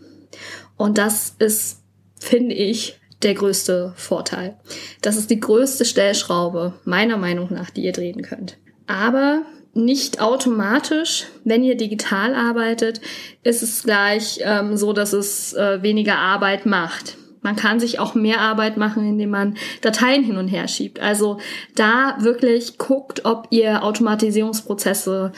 Und 0.77 0.97
das 0.97 1.35
ist 1.41 1.81
finde 2.21 2.55
ich, 2.55 3.01
der 3.23 3.35
größte 3.35 3.93
Vorteil. 3.97 4.57
Das 5.03 5.17
ist 5.17 5.31
die 5.31 5.41
größte 5.41 5.85
Stellschraube, 5.85 6.75
meiner 6.85 7.17
Meinung 7.17 7.53
nach, 7.53 7.71
die 7.71 7.83
ihr 7.83 7.93
drehen 7.93 8.23
könnt. 8.23 8.57
Aber 8.87 9.43
nicht 9.73 10.21
automatisch, 10.21 11.27
wenn 11.45 11.63
ihr 11.63 11.77
digital 11.77 12.35
arbeitet, 12.35 13.01
ist 13.43 13.63
es 13.63 13.85
gleich 13.85 14.41
ähm, 14.43 14.77
so, 14.77 14.93
dass 14.93 15.13
es 15.13 15.55
äh, 15.55 15.83
weniger 15.83 16.19
Arbeit 16.19 16.67
macht. 16.67 17.17
Man 17.43 17.57
kann 17.57 17.81
sich 17.81 17.99
auch 17.99 18.15
mehr 18.15 18.41
Arbeit 18.41 18.77
machen, 18.77 19.07
indem 19.07 19.31
man 19.31 19.57
Dateien 19.81 20.25
hin 20.25 20.37
und 20.37 20.49
her 20.49 20.69
schiebt. 20.69 21.01
Also 21.01 21.39
da 21.75 22.17
wirklich 22.21 22.77
guckt, 22.77 23.25
ob 23.25 23.47
ihr 23.51 23.83
Automatisierungsprozesse 23.83 25.33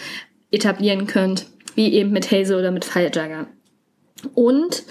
etablieren 0.50 1.06
könnt, 1.06 1.46
wie 1.74 1.92
eben 1.92 2.10
mit 2.10 2.30
Hazel 2.30 2.58
oder 2.58 2.70
mit 2.70 2.84
FileJugger. 2.84 3.46
Und 4.34 4.84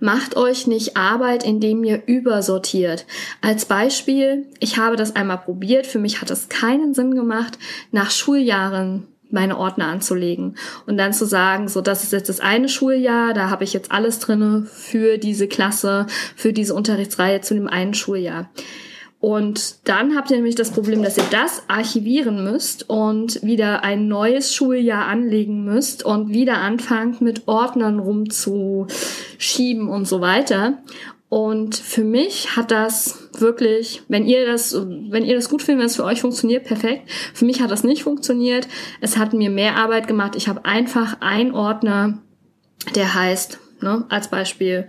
macht 0.00 0.36
euch 0.36 0.66
nicht 0.66 0.96
Arbeit, 0.96 1.44
indem 1.44 1.84
ihr 1.84 2.02
übersortiert. 2.06 3.06
Als 3.40 3.64
Beispiel, 3.64 4.46
ich 4.60 4.78
habe 4.78 4.96
das 4.96 5.16
einmal 5.16 5.38
probiert, 5.38 5.86
für 5.86 5.98
mich 5.98 6.20
hat 6.20 6.30
es 6.30 6.48
keinen 6.48 6.94
Sinn 6.94 7.14
gemacht, 7.14 7.58
nach 7.90 8.10
Schuljahren 8.10 9.06
meine 9.30 9.58
Ordner 9.58 9.88
anzulegen 9.88 10.56
und 10.86 10.96
dann 10.96 11.12
zu 11.12 11.26
sagen, 11.26 11.68
so 11.68 11.80
das 11.80 12.02
ist 12.02 12.12
jetzt 12.12 12.28
das 12.28 12.40
eine 12.40 12.68
Schuljahr, 12.68 13.34
da 13.34 13.50
habe 13.50 13.64
ich 13.64 13.72
jetzt 13.72 13.92
alles 13.92 14.20
drinne 14.20 14.66
für 14.72 15.18
diese 15.18 15.48
Klasse, 15.48 16.06
für 16.34 16.52
diese 16.52 16.74
Unterrichtsreihe 16.74 17.40
zu 17.42 17.54
dem 17.54 17.68
einen 17.68 17.94
Schuljahr. 17.94 18.48
Und 19.20 19.88
dann 19.88 20.16
habt 20.16 20.30
ihr 20.30 20.36
nämlich 20.36 20.54
das 20.54 20.70
Problem, 20.70 21.02
dass 21.02 21.16
ihr 21.16 21.24
das 21.30 21.64
archivieren 21.66 22.44
müsst 22.44 22.88
und 22.88 23.42
wieder 23.42 23.82
ein 23.82 24.06
neues 24.06 24.54
Schuljahr 24.54 25.06
anlegen 25.06 25.64
müsst 25.64 26.04
und 26.04 26.28
wieder 26.30 26.58
anfangt 26.58 27.20
mit 27.20 27.48
Ordnern 27.48 27.98
rumzuschieben 27.98 29.88
und 29.88 30.06
so 30.06 30.20
weiter. 30.20 30.78
Und 31.28 31.74
für 31.74 32.04
mich 32.04 32.56
hat 32.56 32.70
das 32.70 33.28
wirklich, 33.38 34.02
wenn 34.08 34.24
ihr 34.24 34.46
das, 34.46 34.74
wenn 34.74 35.24
ihr 35.24 35.34
das 35.34 35.50
gut 35.50 35.62
findet, 35.62 35.80
wenn 35.80 35.86
es 35.86 35.96
für 35.96 36.04
euch 36.04 36.20
funktioniert, 36.20 36.64
perfekt. 36.64 37.10
Für 37.34 37.44
mich 37.44 37.60
hat 37.60 37.70
das 37.70 37.84
nicht 37.84 38.04
funktioniert. 38.04 38.68
Es 39.00 39.18
hat 39.18 39.34
mir 39.34 39.50
mehr 39.50 39.76
Arbeit 39.76 40.06
gemacht. 40.06 40.36
Ich 40.36 40.48
habe 40.48 40.64
einfach 40.64 41.20
einen 41.20 41.52
Ordner, 41.52 42.22
der 42.94 43.14
heißt, 43.14 43.58
ne, 43.80 44.04
als 44.08 44.28
Beispiel, 44.28 44.86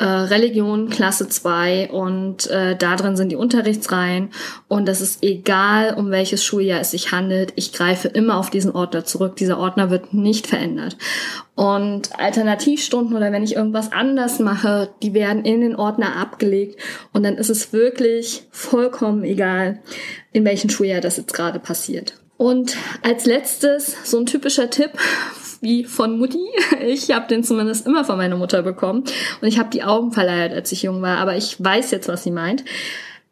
äh, 0.00 0.04
Religion 0.04 0.88
Klasse 0.88 1.28
2 1.28 1.90
und 1.90 2.48
äh, 2.48 2.74
da 2.74 2.96
drin 2.96 3.16
sind 3.16 3.28
die 3.28 3.36
Unterrichtsreihen 3.36 4.30
und 4.66 4.88
das 4.88 5.02
ist 5.02 5.22
egal, 5.22 5.94
um 5.94 6.10
welches 6.10 6.42
Schuljahr 6.42 6.80
es 6.80 6.92
sich 6.92 7.12
handelt. 7.12 7.52
Ich 7.56 7.72
greife 7.72 8.08
immer 8.08 8.38
auf 8.38 8.48
diesen 8.48 8.72
Ordner 8.72 9.04
zurück. 9.04 9.36
Dieser 9.36 9.58
Ordner 9.58 9.90
wird 9.90 10.14
nicht 10.14 10.46
verändert. 10.46 10.96
Und 11.54 12.18
Alternativstunden 12.18 13.14
oder 13.14 13.30
wenn 13.30 13.44
ich 13.44 13.56
irgendwas 13.56 13.92
anders 13.92 14.38
mache, 14.38 14.88
die 15.02 15.12
werden 15.12 15.44
in 15.44 15.60
den 15.60 15.76
Ordner 15.76 16.16
abgelegt 16.16 16.80
und 17.12 17.22
dann 17.22 17.36
ist 17.36 17.50
es 17.50 17.74
wirklich 17.74 18.44
vollkommen 18.50 19.22
egal, 19.22 19.80
in 20.32 20.46
welchem 20.46 20.70
Schuljahr 20.70 21.02
das 21.02 21.18
jetzt 21.18 21.34
gerade 21.34 21.58
passiert. 21.58 22.14
Und 22.38 22.74
als 23.02 23.26
letztes 23.26 24.10
so 24.10 24.18
ein 24.18 24.24
typischer 24.24 24.70
Tipp 24.70 24.92
wie 25.60 25.84
von 25.84 26.18
Mutti. 26.18 26.46
Ich 26.80 27.10
habe 27.10 27.28
den 27.28 27.44
zumindest 27.44 27.86
immer 27.86 28.04
von 28.04 28.16
meiner 28.16 28.36
Mutter 28.36 28.62
bekommen. 28.62 29.04
Und 29.40 29.48
ich 29.48 29.58
habe 29.58 29.70
die 29.70 29.82
Augen 29.82 30.12
verleiert, 30.12 30.52
als 30.52 30.72
ich 30.72 30.82
jung 30.82 31.02
war. 31.02 31.18
Aber 31.18 31.36
ich 31.36 31.62
weiß 31.62 31.90
jetzt, 31.90 32.08
was 32.08 32.24
sie 32.24 32.30
meint. 32.30 32.64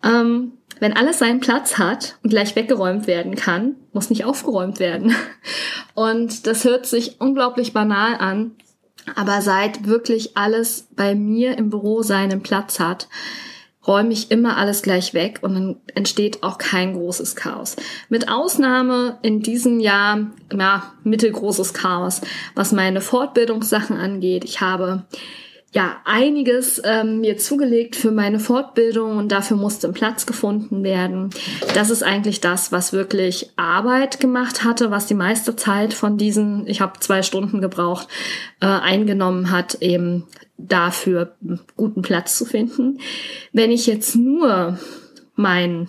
Ähm, 0.04 0.52
wenn 0.80 0.96
alles 0.96 1.18
seinen 1.18 1.40
Platz 1.40 1.78
hat 1.78 2.18
und 2.22 2.30
gleich 2.30 2.54
weggeräumt 2.54 3.06
werden 3.06 3.34
kann, 3.34 3.76
muss 3.92 4.10
nicht 4.10 4.24
aufgeräumt 4.24 4.78
werden. 4.78 5.14
Und 5.94 6.46
das 6.46 6.64
hört 6.64 6.86
sich 6.86 7.20
unglaublich 7.20 7.72
banal 7.72 8.14
an. 8.14 8.52
Aber 9.16 9.40
seit 9.40 9.86
wirklich 9.86 10.36
alles 10.36 10.86
bei 10.94 11.14
mir 11.14 11.56
im 11.58 11.70
Büro 11.70 12.02
seinen 12.02 12.42
Platz 12.42 12.78
hat, 12.78 13.08
räume 13.88 14.12
ich 14.12 14.30
immer 14.30 14.58
alles 14.58 14.82
gleich 14.82 15.14
weg 15.14 15.38
und 15.40 15.54
dann 15.54 15.76
entsteht 15.94 16.42
auch 16.42 16.58
kein 16.58 16.92
großes 16.92 17.34
Chaos. 17.34 17.74
Mit 18.10 18.28
Ausnahme 18.28 19.18
in 19.22 19.40
diesem 19.40 19.80
Jahr, 19.80 20.26
ja, 20.52 20.92
mittelgroßes 21.02 21.72
Chaos, 21.72 22.20
was 22.54 22.72
meine 22.72 23.00
Fortbildungssachen 23.00 23.96
angeht. 23.96 24.44
Ich 24.44 24.60
habe 24.60 25.04
ja 25.72 26.00
einiges 26.04 26.80
ähm, 26.84 27.20
mir 27.20 27.36
zugelegt 27.36 27.94
für 27.94 28.10
meine 28.10 28.40
Fortbildung 28.40 29.18
und 29.18 29.30
dafür 29.30 29.56
musste 29.56 29.86
ein 29.86 29.92
Platz 29.92 30.24
gefunden 30.24 30.82
werden. 30.82 31.30
Das 31.74 31.90
ist 31.90 32.02
eigentlich 32.02 32.40
das, 32.40 32.72
was 32.72 32.92
wirklich 32.92 33.50
Arbeit 33.56 34.18
gemacht 34.18 34.64
hatte, 34.64 34.90
was 34.90 35.06
die 35.06 35.14
meiste 35.14 35.56
Zeit 35.56 35.92
von 35.92 36.16
diesen, 36.16 36.66
ich 36.66 36.80
habe 36.80 36.98
zwei 37.00 37.22
Stunden 37.22 37.60
gebraucht, 37.60 38.08
äh, 38.60 38.66
eingenommen 38.66 39.50
hat, 39.50 39.82
eben 39.82 40.24
dafür 40.56 41.36
guten 41.76 42.02
Platz 42.02 42.36
zu 42.38 42.46
finden. 42.46 42.98
Wenn 43.52 43.70
ich 43.70 43.86
jetzt 43.86 44.16
nur 44.16 44.78
mein 45.34 45.88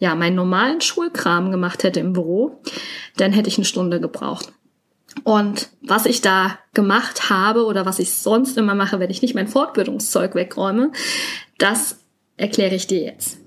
ja, 0.00 0.14
meinen 0.14 0.34
normalen 0.34 0.80
Schulkram 0.80 1.50
gemacht 1.50 1.84
hätte 1.84 2.00
im 2.00 2.14
Büro, 2.14 2.62
dann 3.18 3.32
hätte 3.32 3.48
ich 3.48 3.58
eine 3.58 3.66
Stunde 3.66 4.00
gebraucht. 4.00 4.50
Und 5.24 5.68
was 5.82 6.06
ich 6.06 6.20
da 6.20 6.58
gemacht 6.74 7.30
habe 7.30 7.64
oder 7.64 7.86
was 7.86 7.98
ich 7.98 8.12
sonst 8.12 8.56
immer 8.56 8.74
mache, 8.74 9.00
wenn 9.00 9.10
ich 9.10 9.22
nicht 9.22 9.34
mein 9.34 9.48
Fortbildungszeug 9.48 10.34
wegräume, 10.34 10.92
das 11.58 11.98
erkläre 12.36 12.74
ich 12.74 12.86
dir 12.86 13.02
jetzt. 13.02 13.38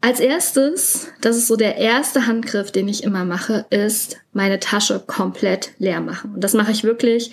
Als 0.00 0.20
erstes, 0.20 1.08
das 1.22 1.36
ist 1.36 1.46
so 1.46 1.56
der 1.56 1.76
erste 1.76 2.26
Handgriff, 2.26 2.70
den 2.70 2.88
ich 2.88 3.04
immer 3.04 3.24
mache, 3.24 3.64
ist 3.70 4.18
meine 4.34 4.60
Tasche 4.60 5.02
komplett 5.06 5.70
leer 5.78 6.02
machen. 6.02 6.34
Und 6.34 6.44
das 6.44 6.52
mache 6.52 6.72
ich 6.72 6.84
wirklich 6.84 7.30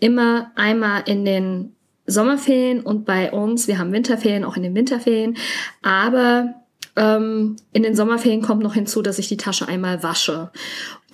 immer 0.00 0.50
einmal 0.54 1.02
in 1.04 1.26
den 1.26 1.74
Sommerferien 2.06 2.80
und 2.80 3.04
bei 3.04 3.30
uns, 3.30 3.68
wir 3.68 3.78
haben 3.78 3.92
Winterferien, 3.92 4.44
auch 4.44 4.56
in 4.56 4.62
den 4.62 4.74
Winterferien, 4.74 5.36
aber 5.82 6.54
ähm, 6.96 7.56
in 7.72 7.82
den 7.82 7.96
Sommerferien 7.96 8.42
kommt 8.42 8.62
noch 8.62 8.74
hinzu, 8.74 9.02
dass 9.02 9.18
ich 9.18 9.28
die 9.28 9.36
Tasche 9.36 9.68
einmal 9.68 10.02
wasche. 10.02 10.50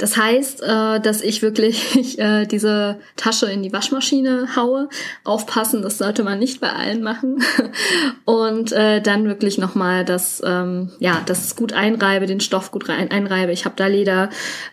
Das 0.00 0.16
heißt, 0.16 0.62
äh, 0.62 0.98
dass 1.00 1.20
ich 1.20 1.42
wirklich 1.42 2.18
äh, 2.18 2.46
diese 2.46 2.96
Tasche 3.16 3.46
in 3.46 3.62
die 3.62 3.72
Waschmaschine 3.72 4.56
haue. 4.56 4.88
Aufpassen, 5.24 5.82
das 5.82 5.98
sollte 5.98 6.24
man 6.24 6.38
nicht 6.38 6.60
bei 6.60 6.72
allen 6.72 7.02
machen. 7.02 7.42
Und 8.24 8.72
äh, 8.72 9.02
dann 9.02 9.26
wirklich 9.26 9.58
nochmal 9.58 10.06
das, 10.06 10.42
ähm, 10.44 10.90
ja, 11.00 11.20
das 11.26 11.54
gut 11.54 11.74
einreibe, 11.74 12.24
den 12.24 12.40
Stoff 12.40 12.70
gut 12.70 12.88
einreibe. 12.88 13.52
Ich 13.52 13.66
habe 13.66 13.74
da 13.76 13.86
Leder 13.88 14.30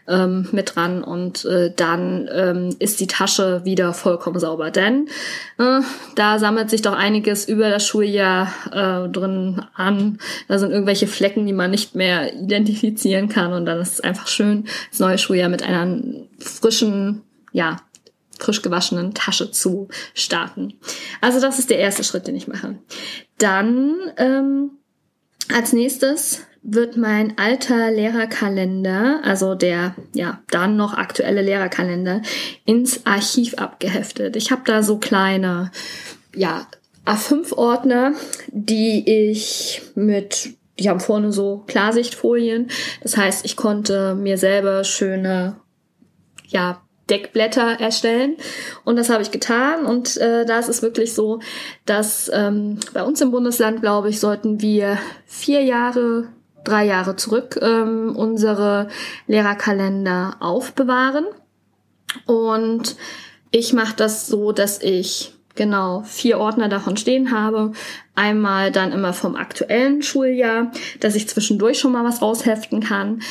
ähm, 0.07 0.48
mit 0.51 0.75
dran 0.75 1.03
und 1.03 1.48
dann 1.75 2.29
ähm, 2.31 2.75
ist 2.79 3.00
die 3.00 3.07
Tasche 3.07 3.65
wieder 3.65 3.93
vollkommen 3.93 4.39
sauber. 4.39 4.72
Denn 4.72 5.07
da 5.57 6.39
sammelt 6.39 6.69
sich 6.69 6.81
doch 6.81 6.93
einiges 6.93 7.48
über 7.48 7.69
das 7.69 7.86
Schuljahr 7.86 8.51
drin 9.12 9.62
an. 9.74 10.19
Da 10.48 10.60
sind 10.60 10.72
irgendwelche 10.72 11.07
Flecken, 11.07 11.46
die 11.46 11.53
man 11.53 11.72
nicht 11.72 11.96
mehr 11.96 12.34
identifizieren 12.36 13.27
kann 13.27 13.53
und 13.53 13.65
dann 13.65 13.79
ist 13.79 13.93
es 13.93 14.01
einfach 14.01 14.27
schön, 14.27 14.65
das 14.91 15.00
neue 15.00 15.16
Schuljahr 15.17 15.50
mit 15.50 15.63
einer 15.63 16.01
frischen, 16.39 17.24
ja, 17.51 17.77
frisch 18.39 18.62
gewaschenen 18.62 19.13
Tasche 19.13 19.51
zu 19.51 19.88
starten. 20.13 20.75
Also 21.21 21.39
das 21.39 21.59
ist 21.59 21.69
der 21.69 21.79
erste 21.79 22.03
Schritt, 22.03 22.27
den 22.27 22.36
ich 22.36 22.47
mache. 22.47 22.77
Dann 23.38 23.95
ähm, 24.17 24.71
als 25.53 25.74
nächstes 25.74 26.41
wird 26.62 26.97
mein 26.97 27.38
alter 27.38 27.91
Lehrerkalender, 27.91 29.21
also 29.24 29.55
der 29.55 29.95
ja 30.13 30.41
dann 30.51 30.75
noch 30.75 30.93
aktuelle 30.93 31.41
Lehrerkalender, 31.41 32.21
ins 32.65 33.05
Archiv 33.05 33.55
abgeheftet. 33.55 34.36
Ich 34.36 34.51
habe 34.51 34.63
da 34.65 34.83
so 34.83 34.97
kleine 34.97 35.71
ja 36.36 36.67
A5-Ordner, 37.05 38.13
die 38.50 39.29
ich 39.29 39.81
mit 39.95 40.57
die 40.79 40.89
haben 40.89 41.00
vorne 41.00 41.31
so 41.31 41.63
Klarsichtfolien. 41.67 42.69
Das 43.01 43.17
heißt, 43.17 43.46
ich 43.46 43.55
konnte 43.55 44.15
mir 44.15 44.38
selber 44.38 44.84
schöne, 44.84 45.57
ja, 46.48 46.81
Deckblätter 47.10 47.79
erstellen. 47.79 48.36
Und 48.84 48.98
das 48.98 49.10
habe 49.10 49.24
ich 49.24 49.31
getan. 49.31 49.86
Und 49.86 50.17
äh, 50.17 50.46
da 50.46 50.60
ist 50.60 50.67
es 50.67 50.81
wirklich 50.81 51.13
so, 51.13 51.39
dass 51.86 52.29
ähm, 52.34 52.79
bei 52.93 53.03
uns 53.03 53.22
im 53.22 53.31
Bundesland, 53.31 53.81
glaube 53.81 54.10
ich, 54.10 54.19
sollten 54.19 54.62
wir 54.62 54.98
vier 55.25 55.63
Jahre, 55.63 56.27
drei 56.63 56.86
Jahre 56.86 57.15
zurück 57.15 57.57
ähm, 57.62 58.15
unsere 58.15 58.89
Lehrerkalender 59.27 60.36
aufbewahren. 60.39 61.25
Und 62.25 62.98
ich 63.51 63.74
mache 63.74 63.96
das 63.96 64.27
so, 64.27 64.51
dass 64.51 64.81
ich 64.81 65.34
genau 65.58 66.04
vier 66.04 66.40
Ordner 66.40 66.70
davon 66.70 66.96
stehen 66.96 67.32
habe. 67.32 67.74
Einmal 68.16 68.72
dann 68.72 68.92
immer 68.92 69.14
vom 69.14 69.36
aktuellen 69.36 70.02
Schuljahr, 70.02 70.72
dass 71.00 71.16
ich 71.16 71.28
zwischendurch 71.28 71.80
schon 71.80 71.92
mal 71.92 72.06
was 72.06 72.22
rausheften 72.22 72.82
kann. 72.82 73.22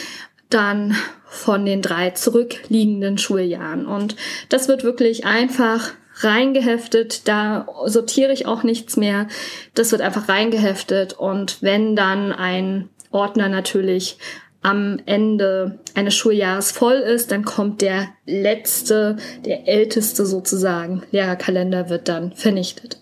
Dann 0.51 0.97
von 1.27 1.65
den 1.65 1.83
drei 1.83 2.11
zurückliegenden 2.11 3.19
Schuljahren. 3.19 3.87
Und 3.87 4.17
das 4.49 4.69
wird 4.69 4.85
wirklich 4.85 5.25
einfach 5.25 5.93
reingeheftet. 6.21 7.29
Da 7.29 7.67
sortiere 7.87 8.33
ich 8.33 8.47
auch 8.47 8.63
nichts 8.63 8.97
mehr. 8.97 9.29
Das 9.75 9.93
wird 9.93 10.03
einfach 10.03 10.29
reingeheftet. 10.29 11.15
Und 11.15 11.63
wenn 11.63 11.97
dann 11.97 12.33
ein 12.33 12.89
Ordner 13.11 13.49
natürlich 13.49 14.19
am 14.63 14.99
Ende 15.07 15.79
eines 15.95 16.15
Schuljahres 16.15 16.73
voll 16.73 16.97
ist, 16.97 17.31
dann 17.31 17.45
kommt 17.45 17.83
der 17.83 18.09
letzte, 18.27 19.17
der 19.45 19.69
älteste 19.69 20.27
sozusagen 20.27 21.03
Lehrerkalender 21.13 21.89
wird 21.89 22.09
dann 22.09 22.33
vernichtet. 22.33 22.99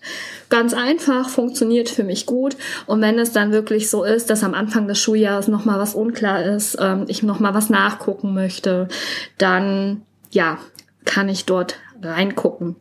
ganz 0.49 0.73
einfach, 0.73 1.29
funktioniert 1.29 1.89
für 1.89 2.03
mich 2.03 2.25
gut. 2.25 2.55
Und 2.85 3.01
wenn 3.01 3.17
es 3.17 3.31
dann 3.31 3.51
wirklich 3.51 3.89
so 3.89 4.03
ist, 4.03 4.29
dass 4.29 4.43
am 4.43 4.53
Anfang 4.53 4.87
des 4.87 4.99
Schuljahres 4.99 5.47
nochmal 5.47 5.79
was 5.79 5.95
unklar 5.95 6.43
ist, 6.43 6.77
ähm, 6.79 7.05
ich 7.07 7.23
nochmal 7.23 7.53
was 7.53 7.69
nachgucken 7.69 8.33
möchte, 8.33 8.87
dann 9.37 10.03
ja, 10.31 10.59
kann 11.03 11.29
ich 11.29 11.45
dort 11.45 11.77
reingucken. 12.01 12.75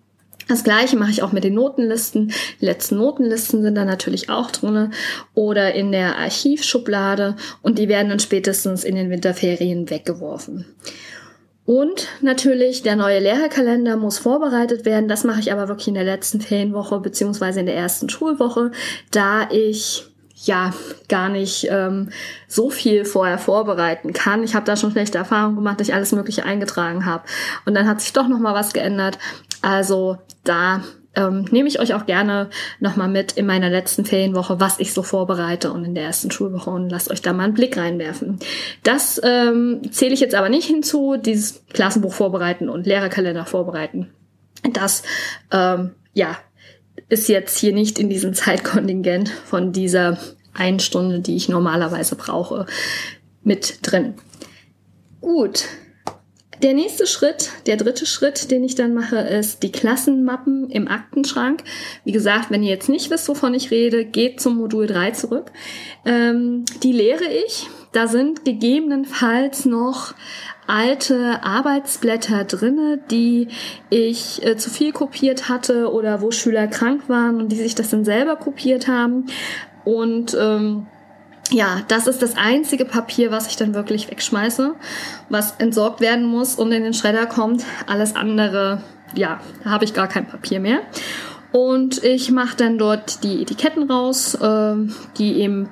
Das 0.48 0.64
gleiche 0.64 0.96
mache 0.96 1.10
ich 1.10 1.22
auch 1.22 1.32
mit 1.32 1.44
den 1.44 1.54
Notenlisten. 1.54 2.32
Die 2.60 2.64
letzten 2.64 2.96
Notenlisten 2.96 3.62
sind 3.62 3.74
da 3.74 3.84
natürlich 3.84 4.30
auch 4.30 4.50
drinne 4.50 4.90
oder 5.34 5.74
in 5.74 5.92
der 5.92 6.18
Archivschublade 6.18 7.36
und 7.62 7.78
die 7.78 7.88
werden 7.88 8.10
dann 8.10 8.20
spätestens 8.20 8.84
in 8.84 8.94
den 8.94 9.10
Winterferien 9.10 9.90
weggeworfen. 9.90 10.66
Und 11.66 12.08
natürlich 12.20 12.82
der 12.82 12.94
neue 12.94 13.20
Lehrerkalender 13.20 13.96
muss 13.96 14.18
vorbereitet 14.18 14.84
werden. 14.84 15.08
Das 15.08 15.24
mache 15.24 15.40
ich 15.40 15.50
aber 15.50 15.68
wirklich 15.68 15.88
in 15.88 15.94
der 15.94 16.04
letzten 16.04 16.42
Ferienwoche 16.42 17.00
beziehungsweise 17.00 17.60
in 17.60 17.66
der 17.66 17.76
ersten 17.76 18.10
Schulwoche, 18.10 18.70
da 19.10 19.48
ich 19.50 20.04
ja 20.46 20.74
gar 21.08 21.28
nicht 21.30 21.68
ähm, 21.70 22.10
so 22.48 22.68
viel 22.68 23.04
vorher 23.04 23.38
vorbereiten 23.38 24.12
kann. 24.12 24.42
Ich 24.42 24.54
habe 24.54 24.66
da 24.66 24.76
schon 24.76 24.90
schlechte 24.90 25.16
Erfahrungen 25.16 25.56
gemacht, 25.56 25.80
dass 25.80 25.88
ich 25.88 25.94
alles 25.94 26.12
Mögliche 26.12 26.44
eingetragen 26.44 27.06
habe. 27.06 27.24
Und 27.64 27.74
dann 27.74 27.88
hat 27.88 28.02
sich 28.02 28.12
doch 28.12 28.28
noch 28.28 28.40
mal 28.40 28.54
was 28.54 28.72
geändert. 28.72 29.18
Also 29.64 30.18
da 30.44 30.82
ähm, 31.14 31.46
nehme 31.50 31.68
ich 31.68 31.80
euch 31.80 31.94
auch 31.94 32.04
gerne 32.04 32.50
nochmal 32.80 33.08
mit 33.08 33.32
in 33.32 33.46
meiner 33.46 33.70
letzten 33.70 34.04
Ferienwoche, 34.04 34.60
was 34.60 34.78
ich 34.78 34.92
so 34.92 35.02
vorbereite 35.02 35.72
und 35.72 35.86
in 35.86 35.94
der 35.94 36.04
ersten 36.04 36.30
Schulwoche 36.30 36.68
und 36.68 36.90
lasst 36.90 37.10
euch 37.10 37.22
da 37.22 37.32
mal 37.32 37.44
einen 37.44 37.54
Blick 37.54 37.78
reinwerfen. 37.78 38.38
Das 38.82 39.18
ähm, 39.24 39.80
zähle 39.90 40.12
ich 40.12 40.20
jetzt 40.20 40.34
aber 40.34 40.50
nicht 40.50 40.66
hinzu, 40.66 41.16
dieses 41.16 41.64
Klassenbuch 41.72 42.12
vorbereiten 42.12 42.68
und 42.68 42.86
Lehrerkalender 42.86 43.46
vorbereiten. 43.46 44.10
Das, 44.74 45.02
ähm, 45.50 45.92
ja, 46.12 46.36
ist 47.08 47.28
jetzt 47.30 47.56
hier 47.56 47.72
nicht 47.72 47.98
in 47.98 48.10
diesem 48.10 48.34
Zeitkontingent 48.34 49.30
von 49.30 49.72
dieser 49.72 50.18
einen 50.52 50.78
Stunde, 50.78 51.20
die 51.20 51.36
ich 51.36 51.48
normalerweise 51.48 52.16
brauche, 52.16 52.66
mit 53.42 53.78
drin. 53.80 54.14
Gut, 55.22 55.64
der 56.62 56.74
nächste 56.74 57.06
Schritt, 57.06 57.50
der 57.66 57.76
dritte 57.76 58.06
Schritt, 58.06 58.50
den 58.50 58.64
ich 58.64 58.74
dann 58.74 58.94
mache, 58.94 59.16
ist 59.16 59.62
die 59.62 59.72
Klassenmappen 59.72 60.70
im 60.70 60.88
Aktenschrank. 60.88 61.62
Wie 62.04 62.12
gesagt, 62.12 62.50
wenn 62.50 62.62
ihr 62.62 62.70
jetzt 62.70 62.88
nicht 62.88 63.10
wisst, 63.10 63.28
wovon 63.28 63.54
ich 63.54 63.70
rede, 63.70 64.04
geht 64.04 64.40
zum 64.40 64.56
Modul 64.56 64.86
3 64.86 65.12
zurück. 65.12 65.52
Ähm, 66.04 66.64
die 66.82 66.92
lehre 66.92 67.24
ich. 67.46 67.66
Da 67.92 68.08
sind 68.08 68.44
gegebenenfalls 68.44 69.66
noch 69.66 70.14
alte 70.66 71.42
Arbeitsblätter 71.44 72.44
drinne, 72.44 72.98
die 73.10 73.48
ich 73.90 74.44
äh, 74.44 74.56
zu 74.56 74.70
viel 74.70 74.92
kopiert 74.92 75.48
hatte 75.48 75.92
oder 75.92 76.20
wo 76.20 76.30
Schüler 76.30 76.66
krank 76.66 77.08
waren 77.08 77.40
und 77.40 77.52
die 77.52 77.56
sich 77.56 77.74
das 77.74 77.90
dann 77.90 78.04
selber 78.04 78.36
kopiert 78.36 78.88
haben. 78.88 79.26
Und 79.84 80.36
ähm, 80.40 80.86
ja, 81.50 81.82
das 81.88 82.06
ist 82.06 82.22
das 82.22 82.36
einzige 82.36 82.84
Papier, 82.84 83.30
was 83.30 83.48
ich 83.48 83.56
dann 83.56 83.74
wirklich 83.74 84.10
wegschmeiße, 84.10 84.74
was 85.28 85.52
entsorgt 85.58 86.00
werden 86.00 86.24
muss 86.24 86.54
und 86.54 86.72
in 86.72 86.82
den 86.82 86.94
Schredder 86.94 87.26
kommt. 87.26 87.64
Alles 87.86 88.16
andere, 88.16 88.82
ja, 89.14 89.40
da 89.62 89.70
habe 89.70 89.84
ich 89.84 89.94
gar 89.94 90.08
kein 90.08 90.26
Papier 90.26 90.60
mehr. 90.60 90.80
Und 91.52 92.02
ich 92.02 92.30
mache 92.32 92.56
dann 92.56 92.78
dort 92.78 93.22
die 93.22 93.42
Etiketten 93.42 93.90
raus, 93.90 94.34
äh, 94.34 94.74
die 95.18 95.40
eben 95.40 95.68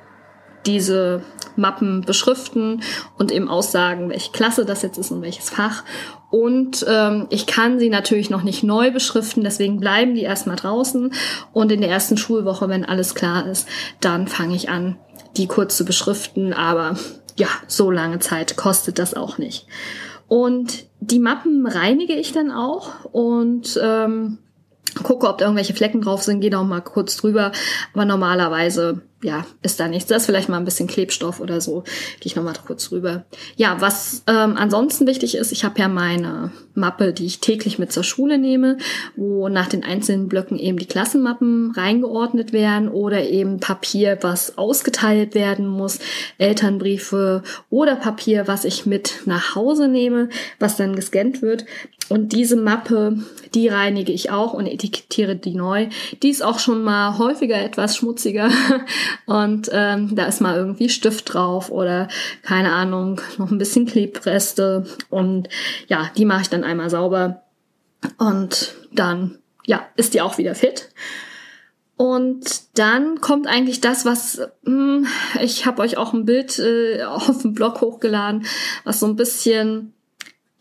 diese 0.67 1.23
Mappen 1.57 2.03
beschriften 2.03 2.83
und 3.19 3.33
eben 3.33 3.49
aussagen, 3.49 4.09
welche 4.09 4.33
Klasse 4.33 4.65
das 4.65 4.83
jetzt 4.83 4.99
ist 4.99 5.11
und 5.11 5.23
welches 5.23 5.51
Fach. 5.51 5.85
Und 6.31 6.87
ähm, 6.89 7.27
ich 7.31 7.47
kann 7.47 7.79
sie 7.79 7.91
natürlich 7.91 8.31
noch 8.31 8.43
nicht 8.43 8.63
neu 8.63 8.91
beschriften, 8.91 9.45
deswegen 9.45 9.81
bleiben 9.81 10.15
die 10.15 10.23
erstmal 10.23 10.57
draußen. 10.57 11.13
Und 11.53 11.73
in 11.73 11.81
der 11.81 11.91
ersten 11.91 12.17
Schulwoche, 12.17 12.69
wenn 12.69 12.85
alles 12.85 13.15
klar 13.15 13.47
ist, 13.47 13.69
dann 14.01 14.29
fange 14.29 14.55
ich 14.55 14.71
an, 14.71 14.97
die 15.37 15.47
kurz 15.47 15.77
zu 15.77 15.85
beschriften, 15.85 16.53
aber 16.53 16.97
ja, 17.37 17.49
so 17.67 17.91
lange 17.91 18.19
Zeit 18.19 18.57
kostet 18.57 18.99
das 18.99 19.15
auch 19.15 19.39
nicht. 19.39 19.67
Und 20.29 20.87
die 21.01 21.19
Mappen 21.19 21.67
reinige 21.67 22.15
ich 22.15 22.33
dann 22.33 22.51
auch 22.51 23.05
und 23.07 23.79
ähm, 23.83 24.39
gucke, 25.03 25.29
ob 25.29 25.39
da 25.39 25.47
irgendwelche 25.47 25.75
Flecken 25.75 26.03
drauf 26.03 26.23
sind, 26.23 26.41
gehe 26.41 26.51
da 26.51 26.61
auch 26.61 26.67
mal 26.67 26.81
kurz 26.81 27.17
drüber. 27.17 27.53
Aber 27.93 28.05
normalerweise 28.05 29.03
ja, 29.23 29.47
ist 29.63 29.79
da 29.79 29.87
nichts. 29.87 30.09
Das 30.09 30.23
ist 30.23 30.27
vielleicht 30.27 30.49
mal 30.49 30.57
ein 30.57 30.65
bisschen 30.65 30.89
Klebstoff 30.89 31.41
oder 31.41 31.61
so. 31.61 31.83
Gehe 32.21 32.27
ich 32.27 32.37
nochmal 32.37 32.55
kurz 32.67 32.91
rüber. 32.91 33.25
Ja, 33.57 33.81
was 33.81 34.25
ähm, 34.27 34.57
ansonsten 34.57 35.07
wichtig 35.07 35.37
ist, 35.37 35.53
ich 35.53 35.65
habe 35.65 35.79
ja 35.79 35.89
meine 35.89 36.51
Mappe, 36.75 37.13
die 37.13 37.27
ich 37.27 37.41
täglich 37.41 37.79
mit 37.79 37.93
zur 37.93 38.03
Schule 38.03 38.39
nehme, 38.39 38.79
wo 39.15 39.49
nach 39.49 39.69
den 39.69 39.85
einzelnen 39.85 40.29
Blöcken 40.29 40.59
eben 40.59 40.79
die 40.79 40.87
Klassenmappen 40.87 41.71
reingeordnet 41.71 42.53
werden 42.53 42.89
oder 42.89 43.23
eben 43.23 43.61
Papier, 43.61 44.19
was 44.23 44.59
ausgeteilt 44.59 45.35
werden 45.35 45.67
muss, 45.69 46.01
Elternbriefe 46.39 47.43
oder 47.71 47.95
Papier, 47.95 48.49
was 48.49 48.65
ich 48.65 48.87
mit 48.87 49.23
nach 49.27 49.55
Hause 49.55 49.87
nehme, 49.87 50.31
was 50.59 50.77
dann 50.77 50.97
gescannt 50.97 51.43
wird. 51.43 51.65
Und 52.09 52.33
diese 52.33 52.57
Mappe, 52.57 53.19
die 53.55 53.69
reinige 53.69 54.13
ich 54.13 54.31
auch 54.31 54.53
und 54.53 54.67
etikettiere 54.67 55.37
die 55.37 55.55
neu. 55.55 55.89
Die 56.23 56.31
ist 56.31 56.43
auch 56.43 56.59
schon 56.59 56.83
mal 56.83 57.19
häufiger 57.19 57.57
etwas 57.57 57.97
schmutziger 57.97 58.51
und 59.27 59.71
ähm, 59.73 60.15
da 60.15 60.27
ist 60.27 60.41
mal 60.41 60.57
irgendwie 60.57 60.89
Stift 60.89 61.33
drauf 61.33 61.71
oder 61.71 62.09
keine 62.43 62.73
Ahnung, 62.73 63.21
noch 63.39 63.51
ein 63.51 63.59
bisschen 63.59 63.87
Klebreste 63.87 64.85
und 65.11 65.49
ja, 65.89 66.11
die 66.17 66.25
mache 66.25 66.43
ich 66.43 66.51
dann 66.51 66.65
einmal 66.65 66.91
sauber 66.91 67.43
und 68.19 68.75
dann 68.93 69.39
ja, 69.65 69.87
ist 69.97 70.15
die 70.15 70.21
auch 70.21 70.39
wieder 70.39 70.55
fit. 70.55 70.89
Und 71.97 72.79
dann 72.79 73.21
kommt 73.21 73.47
eigentlich 73.47 73.81
das, 73.81 74.05
was 74.05 74.41
hm, 74.65 75.07
ich 75.41 75.67
habe 75.67 75.83
euch 75.83 75.97
auch 75.97 76.13
ein 76.13 76.25
Bild 76.25 76.59
äh, 76.59 77.05
auf 77.05 77.43
dem 77.43 77.55
Blog 77.55 77.81
hochgeladen, 77.81 78.45
was 78.85 79.01
so 79.01 79.07
ein 79.07 79.17
bisschen 79.17 79.95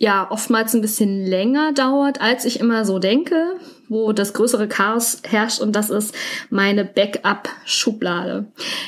ja 0.02 0.26
oftmals 0.32 0.74
ein 0.74 0.82
bisschen 0.82 1.28
länger 1.28 1.74
dauert, 1.74 2.22
als 2.22 2.46
ich 2.46 2.60
immer 2.60 2.86
so 2.86 2.98
denke, 2.98 3.60
wo 3.88 4.14
das 4.14 4.34
größere 4.34 4.68
Chaos 4.68 5.22
herrscht 5.30 5.62
und 5.62 5.76
das 5.76 5.92
ist 5.92 6.16
meine 6.50 6.84
Backup-Schublade. 6.86 8.48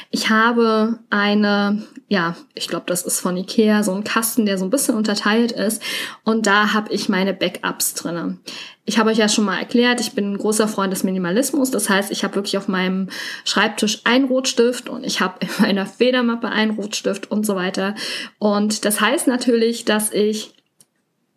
Ich 0.10 0.32
habe 0.32 0.98
eine, 1.12 1.84
ja, 2.08 2.36
ich 2.56 2.68
glaube, 2.68 2.86
das 2.88 3.04
ist 3.04 3.20
von 3.20 3.38
Ikea, 3.38 3.84
so 3.84 3.94
ein 3.94 4.04
Kasten, 4.04 4.48
der 4.48 4.58
so 4.58 4.66
ein 4.66 4.72
bisschen 4.72 4.96
unterteilt 4.96 5.52
ist 5.52 5.84
und 6.24 6.48
da 6.48 6.74
habe 6.74 6.92
ich 6.92 7.10
meine 7.10 7.36
Backups 7.36 7.94
drinne. 7.94 8.40
Ich 8.86 8.98
habe 8.98 9.12
euch 9.12 9.20
ja 9.20 9.30
schon 9.30 9.46
mal 9.46 9.60
erklärt, 9.60 10.02
ich 10.02 10.14
bin 10.14 10.34
ein 10.34 10.38
großer 10.40 10.68
Freund 10.68 10.92
des 10.92 11.04
Minimalismus. 11.04 11.70
Das 11.70 11.90
heißt, 11.90 12.12
ich 12.12 12.24
habe 12.24 12.36
wirklich 12.36 12.58
auf 12.58 12.68
meinem 12.68 13.10
Schreibtisch 13.46 14.02
einen 14.04 14.26
Rotstift 14.26 14.90
und 14.90 15.06
ich 15.06 15.22
habe 15.22 15.36
in 15.42 15.50
meiner 15.60 15.86
Federmappe 15.86 16.50
einen 16.50 16.72
Rotstift 16.72 17.30
und 17.30 17.46
so 17.46 17.56
weiter. 17.56 17.94
Und 18.40 18.84
das 18.84 19.00
heißt 19.00 19.28
natürlich, 19.28 19.86
dass 19.86 20.12
ich 20.12 20.54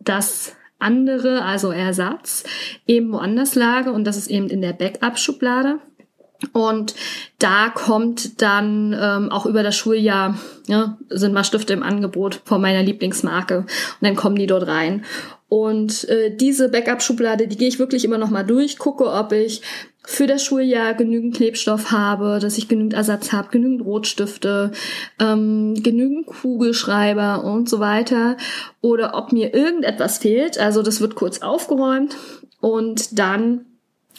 das 0.01 0.55
andere, 0.79 1.43
also 1.43 1.71
Ersatz, 1.71 2.45
eben 2.87 3.13
woanders 3.13 3.55
lage 3.55 3.93
und 3.93 4.05
das 4.05 4.17
ist 4.17 4.29
eben 4.29 4.49
in 4.49 4.61
der 4.61 4.73
Backup-Schublade. 4.73 5.79
Und 6.53 6.95
da 7.39 7.71
kommt 7.71 8.43
dann 8.43 8.93
ähm, 8.93 9.31
auch 9.31 9.47
über 9.47 9.63
das 9.63 9.75
Schuljahr, 9.75 10.39
ja, 10.67 10.99
sind 11.09 11.33
mal 11.33 11.45
Stifte 11.45 11.73
im 11.73 11.83
Angebot 11.83 12.43
von 12.45 12.61
meiner 12.61 12.83
Lieblingsmarke 12.83 13.61
und 13.61 13.69
dann 14.03 14.17
kommen 14.17 14.37
die 14.37 14.47
dort 14.47 14.67
rein. 14.67 15.07
Und 15.49 16.09
äh, 16.09 16.35
diese 16.35 16.69
Backup-Schublade, 16.69 17.47
die 17.47 17.57
gehe 17.57 17.69
ich 17.69 17.79
wirklich 17.79 18.05
immer 18.05 18.19
noch 18.19 18.31
mal 18.31 18.43
durch, 18.43 18.79
gucke, 18.79 19.11
ob 19.11 19.33
ich 19.33 19.63
für 20.05 20.27
das 20.27 20.45
Schuljahr 20.45 20.95
genügend 20.95 21.35
Klebstoff 21.35 21.91
habe, 21.91 22.39
dass 22.41 22.59
ich 22.59 22.69
genügend 22.69 22.95
Ersatz 22.95 23.33
habe, 23.33 23.49
genügend 23.51 23.85
Rotstifte, 23.85 24.73
ähm, 25.21 25.75
genügend 25.83 26.27
Kugelschreiber 26.27 27.45
und 27.45 27.69
so 27.69 27.81
weiter. 27.81 28.37
Oder 28.81 29.15
ob 29.15 29.33
mir 29.33 29.55
irgendetwas 29.55 30.19
fehlt. 30.19 30.59
Also 30.59 30.83
das 30.83 31.01
wird 31.01 31.17
kurz 31.17 31.43
aufgeräumt 31.43 32.17
und 32.61 33.19
dann 33.19 33.67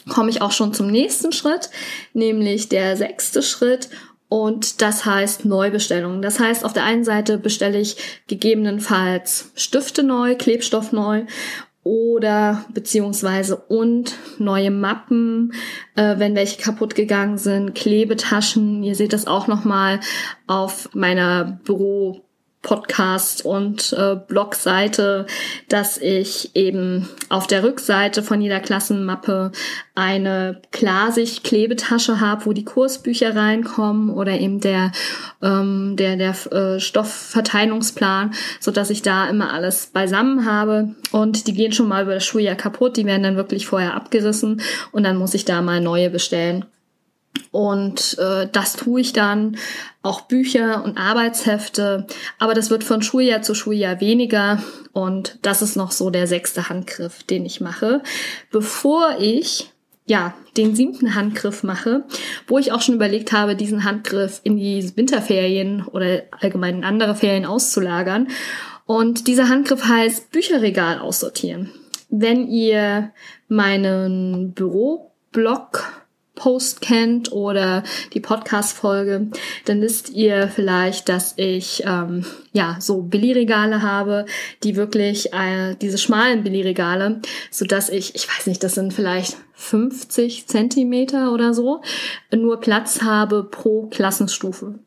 komme 0.08 0.30
ich 0.30 0.42
auch 0.42 0.52
schon 0.52 0.72
zum 0.72 0.88
nächsten 0.88 1.32
Schritt, 1.32 1.70
nämlich 2.12 2.68
der 2.68 2.96
sechste 2.96 3.42
Schritt. 3.42 3.88
Und 4.28 4.82
das 4.82 5.06
heißt 5.06 5.46
Neubestellungen. 5.46 6.20
Das 6.20 6.38
heißt, 6.38 6.64
auf 6.64 6.74
der 6.74 6.84
einen 6.84 7.04
Seite 7.04 7.38
bestelle 7.38 7.80
ich 7.80 7.96
gegebenenfalls 8.26 9.52
Stifte 9.54 10.02
neu, 10.02 10.34
Klebstoff 10.34 10.92
neu 10.92 11.24
oder 11.82 12.66
beziehungsweise 12.74 13.56
und 13.56 14.14
neue 14.38 14.70
Mappen, 14.70 15.54
äh, 15.96 16.18
wenn 16.18 16.34
welche 16.36 16.60
kaputt 16.60 16.94
gegangen 16.94 17.38
sind, 17.38 17.74
Klebetaschen. 17.74 18.82
Ihr 18.82 18.94
seht 18.94 19.14
das 19.14 19.26
auch 19.26 19.46
nochmal 19.46 20.00
auf 20.46 20.90
meiner 20.92 21.58
Büro 21.64 22.27
Podcast 22.68 23.46
und 23.46 23.94
äh, 23.94 24.14
Blogseite, 24.14 25.24
dass 25.70 25.96
ich 25.96 26.54
eben 26.54 27.08
auf 27.30 27.46
der 27.46 27.62
Rückseite 27.62 28.22
von 28.22 28.42
jeder 28.42 28.60
Klassenmappe 28.60 29.52
eine 29.94 30.60
Klarsicht-Klebetasche 30.70 32.20
habe, 32.20 32.44
wo 32.44 32.52
die 32.52 32.66
Kursbücher 32.66 33.34
reinkommen 33.34 34.10
oder 34.10 34.38
eben 34.38 34.60
der 34.60 34.92
ähm, 35.42 35.96
der 35.96 36.16
der 36.16 36.34
äh, 36.52 36.78
Stoffverteilungsplan, 36.78 38.34
so 38.60 38.70
dass 38.70 38.90
ich 38.90 39.00
da 39.00 39.30
immer 39.30 39.50
alles 39.54 39.86
beisammen 39.86 40.44
habe 40.44 40.94
und 41.10 41.46
die 41.46 41.54
gehen 41.54 41.72
schon 41.72 41.88
mal 41.88 42.02
über 42.02 42.12
das 42.12 42.26
Schuljahr 42.26 42.54
kaputt, 42.54 42.98
die 42.98 43.06
werden 43.06 43.22
dann 43.22 43.36
wirklich 43.36 43.66
vorher 43.66 43.94
abgerissen 43.94 44.60
und 44.92 45.04
dann 45.04 45.16
muss 45.16 45.32
ich 45.32 45.46
da 45.46 45.62
mal 45.62 45.80
neue 45.80 46.10
bestellen. 46.10 46.66
Und 47.50 48.16
äh, 48.18 48.48
das 48.50 48.74
tue 48.74 49.00
ich 49.00 49.12
dann, 49.12 49.56
auch 50.02 50.22
Bücher 50.22 50.84
und 50.84 50.96
Arbeitshefte. 50.98 52.06
Aber 52.38 52.54
das 52.54 52.70
wird 52.70 52.84
von 52.84 53.02
Schuljahr 53.02 53.42
zu 53.42 53.54
Schuljahr 53.54 54.00
weniger. 54.00 54.62
Und 54.92 55.38
das 55.42 55.62
ist 55.62 55.76
noch 55.76 55.92
so 55.92 56.10
der 56.10 56.26
sechste 56.26 56.68
Handgriff, 56.68 57.22
den 57.22 57.44
ich 57.44 57.60
mache. 57.60 58.02
Bevor 58.50 59.16
ich 59.18 59.70
ja, 60.08 60.34
den 60.56 60.74
siebten 60.74 61.14
Handgriff 61.14 61.62
mache, 61.62 62.04
wo 62.46 62.58
ich 62.58 62.72
auch 62.72 62.80
schon 62.80 62.94
überlegt 62.94 63.32
habe, 63.32 63.54
diesen 63.54 63.84
Handgriff 63.84 64.40
in 64.42 64.56
die 64.56 64.96
Winterferien 64.96 65.84
oder 65.84 66.22
allgemein 66.30 66.76
in 66.76 66.84
andere 66.84 67.14
Ferien 67.14 67.44
auszulagern. 67.44 68.28
Und 68.86 69.26
dieser 69.26 69.50
Handgriff 69.50 69.84
heißt 69.84 70.30
Bücherregal 70.30 70.98
aussortieren. 70.98 71.70
Wenn 72.08 72.48
ihr 72.48 73.12
meinen 73.48 74.54
Büroblog 74.54 75.84
Post 76.38 76.80
kennt 76.80 77.32
oder 77.32 77.82
die 78.14 78.20
Podcast-Folge, 78.20 79.26
dann 79.64 79.80
wisst 79.82 80.10
ihr 80.10 80.48
vielleicht, 80.48 81.08
dass 81.08 81.34
ich 81.36 81.82
ähm, 81.84 82.24
ja 82.52 82.76
so 82.80 83.02
Billigregale 83.02 83.82
habe, 83.82 84.24
die 84.62 84.76
wirklich 84.76 85.32
äh, 85.32 85.74
diese 85.74 85.98
schmalen 85.98 86.44
Billigregale, 86.44 87.20
so 87.50 87.64
dass 87.64 87.90
ich, 87.90 88.14
ich 88.14 88.28
weiß 88.28 88.46
nicht, 88.46 88.62
das 88.62 88.76
sind 88.76 88.94
vielleicht 88.94 89.36
50 89.54 90.46
Zentimeter 90.46 91.32
oder 91.32 91.52
so, 91.52 91.82
nur 92.34 92.60
Platz 92.60 93.02
habe 93.02 93.42
pro 93.42 93.88
Klassenstufe. 93.88 94.78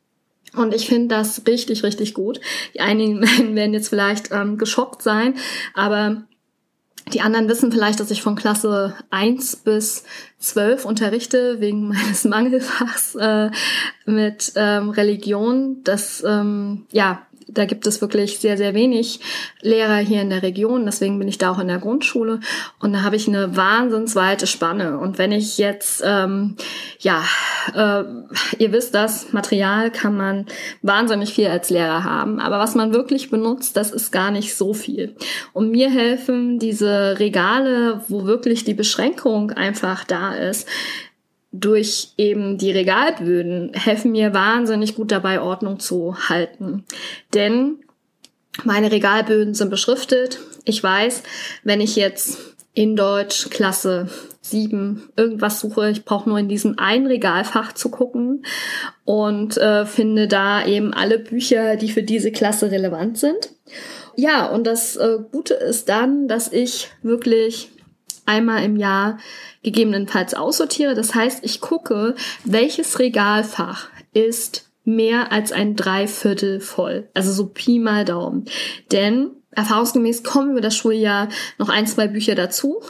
Und 0.56 0.74
ich 0.74 0.88
finde 0.88 1.16
das 1.16 1.44
richtig, 1.48 1.84
richtig 1.84 2.14
gut. 2.14 2.40
Die 2.74 2.80
einigen 2.80 3.22
werden 3.56 3.74
jetzt 3.74 3.90
vielleicht 3.90 4.32
ähm, 4.32 4.58
geschockt 4.58 5.02
sein, 5.02 5.36
aber 5.74 6.24
die 7.14 7.22
anderen 7.22 7.48
wissen 7.50 7.72
vielleicht, 7.72 8.00
dass 8.00 8.12
ich 8.12 8.22
von 8.22 8.36
Klasse 8.36 8.96
1 9.10 9.58
bis 9.58 10.04
12 10.40 10.86
unterrichte, 10.86 11.60
wegen 11.60 11.88
meines 11.90 12.26
Mangelfachs 12.26 13.16
äh, 13.16 13.50
mit 14.06 14.54
ähm, 14.56 14.90
Religion. 14.90 15.84
Das 15.84 16.24
ähm, 16.26 16.86
ja 16.92 17.22
da 17.54 17.66
gibt 17.66 17.88
es 17.88 18.02
wirklich 18.02 18.40
sehr, 18.40 18.58
sehr 18.58 18.74
wenig 18.74 19.20
Lehrer 19.62 19.98
hier 19.98 20.22
in 20.22 20.30
der 20.30 20.44
Region. 20.44 20.86
Deswegen 20.86 21.20
bin 21.20 21.28
ich 21.28 21.38
da 21.38 21.52
auch 21.52 21.60
in 21.60 21.68
der 21.68 21.80
Grundschule. 21.80 22.40
Und 22.80 22.94
da 22.94 23.04
habe 23.04 23.16
ich 23.16 23.28
eine 23.28 23.56
wahnsinnsweite 23.56 24.48
Spanne. 24.48 24.98
Und 24.98 25.18
wenn 25.18 25.32
ich 25.32 25.58
jetzt, 25.58 26.04
ähm, 26.06 26.56
ja, 27.00 27.24
äh, 27.74 28.04
ihr 28.58 28.72
wisst 28.72 28.94
das, 28.96 29.34
Material 29.34 29.92
kann 29.92 30.16
man 30.16 30.46
wahnsinnig 30.82 31.34
viel 31.34 31.48
als 31.48 31.70
Lehrer 31.70 32.04
haben. 32.04 32.40
Aber 32.40 32.60
was 32.60 32.76
man 32.76 32.94
wirklich 32.94 33.30
benutzt, 33.30 33.78
das 33.78 33.92
ist 33.92 34.12
gar 34.12 34.32
nicht 34.32 34.56
so 34.56 34.74
viel. 34.74 35.16
Und 35.54 35.72
mir 35.72 35.90
helfen 35.90 36.60
diese 36.60 37.20
Regale, 37.20 38.02
wo 38.08 38.26
wirklich 38.26 38.64
die 38.64 38.74
Beschränkung 38.74 39.52
einfach 39.52 40.04
da 40.04 40.34
ist, 40.34 40.68
durch 41.52 42.14
eben 42.18 42.58
die 42.58 42.72
Regalböden 42.72 43.74
helfen 43.74 44.12
mir 44.12 44.34
wahnsinnig 44.34 44.96
gut 44.96 45.12
dabei, 45.12 45.42
Ordnung 45.42 45.80
zu 45.80 46.16
halten. 46.30 46.86
Denn 47.34 47.80
meine 48.64 48.92
Regalböden 48.92 49.54
sind 49.54 49.70
beschriftet. 49.70 50.40
Ich 50.66 50.82
weiß, 50.82 51.24
wenn 51.64 51.82
ich 51.82 51.96
jetzt 51.96 52.40
in 52.74 52.96
Deutsch 52.96 53.50
Klasse 53.50 54.08
7 54.42 55.10
irgendwas 55.18 55.60
suche, 55.60 55.90
ich 55.90 56.06
brauche 56.06 56.30
nur 56.30 56.40
in 56.40 56.48
diesem 56.48 56.80
einen 56.80 57.06
Regalfach 57.06 57.74
zu 57.74 57.90
gucken 57.92 58.46
und 59.04 59.58
äh, 59.58 59.86
finde 59.86 60.28
da 60.28 60.66
eben 60.66 60.94
alle 60.94 61.20
Bücher, 61.20 61.76
die 61.76 61.90
für 61.90 62.04
diese 62.04 62.32
Klasse 62.32 62.72
relevant 62.72 63.18
sind. 63.18 63.50
Ja, 64.16 64.48
und 64.48 64.66
das 64.66 64.96
äh, 64.96 65.18
Gute 65.32 65.54
ist 65.54 65.90
dann, 65.90 66.28
dass 66.28 66.52
ich 66.52 66.90
wirklich 67.02 67.72
einmal 68.26 68.64
im 68.64 68.78
Jahr 68.78 69.18
gegebenenfalls 69.64 70.34
aussortiere. 70.34 70.96
Das 70.96 71.16
heißt, 71.16 71.44
ich 71.44 71.62
gucke, 71.62 72.16
welches 72.44 73.00
Regalfach 73.00 73.90
ist 74.14 74.70
mehr 74.84 75.32
als 75.32 75.52
ein 75.52 75.76
Dreiviertel 75.76 76.60
voll. 76.60 77.10
Also 77.14 77.32
so 77.32 77.48
Pi 77.48 77.80
mal 77.80 78.06
Daumen. 78.06 78.46
Denn 78.92 79.32
erfahrungsgemäß 79.52 80.24
kommen 80.24 80.52
über 80.52 80.62
das 80.62 80.76
Schuljahr 80.76 81.30
noch 81.58 81.70
ein, 81.70 81.86
zwei 81.86 82.08
Bücher 82.08 82.36
dazu. 82.36 82.82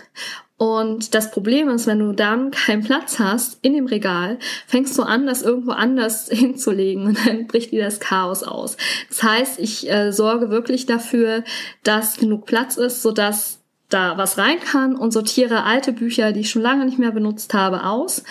Und 0.62 1.16
das 1.16 1.32
Problem 1.32 1.70
ist, 1.70 1.88
wenn 1.88 1.98
du 1.98 2.12
dann 2.12 2.52
keinen 2.52 2.84
Platz 2.84 3.18
hast 3.18 3.58
in 3.64 3.74
dem 3.74 3.88
Regal, 3.88 4.38
fängst 4.68 4.96
du 4.96 5.02
an, 5.02 5.26
das 5.26 5.42
irgendwo 5.42 5.72
anders 5.72 6.28
hinzulegen 6.32 7.08
und 7.08 7.18
dann 7.26 7.48
bricht 7.48 7.72
dir 7.72 7.84
das 7.84 8.00
Chaos 8.00 8.44
aus. 8.44 8.78
Das 9.10 9.24
heißt, 9.24 9.60
ich 9.60 9.90
äh, 9.90 10.12
sorge 10.12 10.52
wirklich 10.52 10.86
dafür, 10.86 11.44
dass 11.84 12.18
genug 12.18 12.46
Platz 12.46 12.78
ist, 12.78 13.02
sodass 13.02 13.61
da 13.94 14.18
was 14.18 14.38
rein 14.38 14.60
kann 14.60 14.96
und 14.96 15.12
sortiere 15.12 15.64
alte 15.64 15.94
Bücher, 15.94 16.32
die 16.32 16.42
ich 16.42 16.50
schon 16.50 16.62
lange 16.62 16.86
nicht 16.86 17.00
mehr 17.00 17.12
benutzt 17.12 17.54
habe, 17.54 17.86
aus 17.86 18.24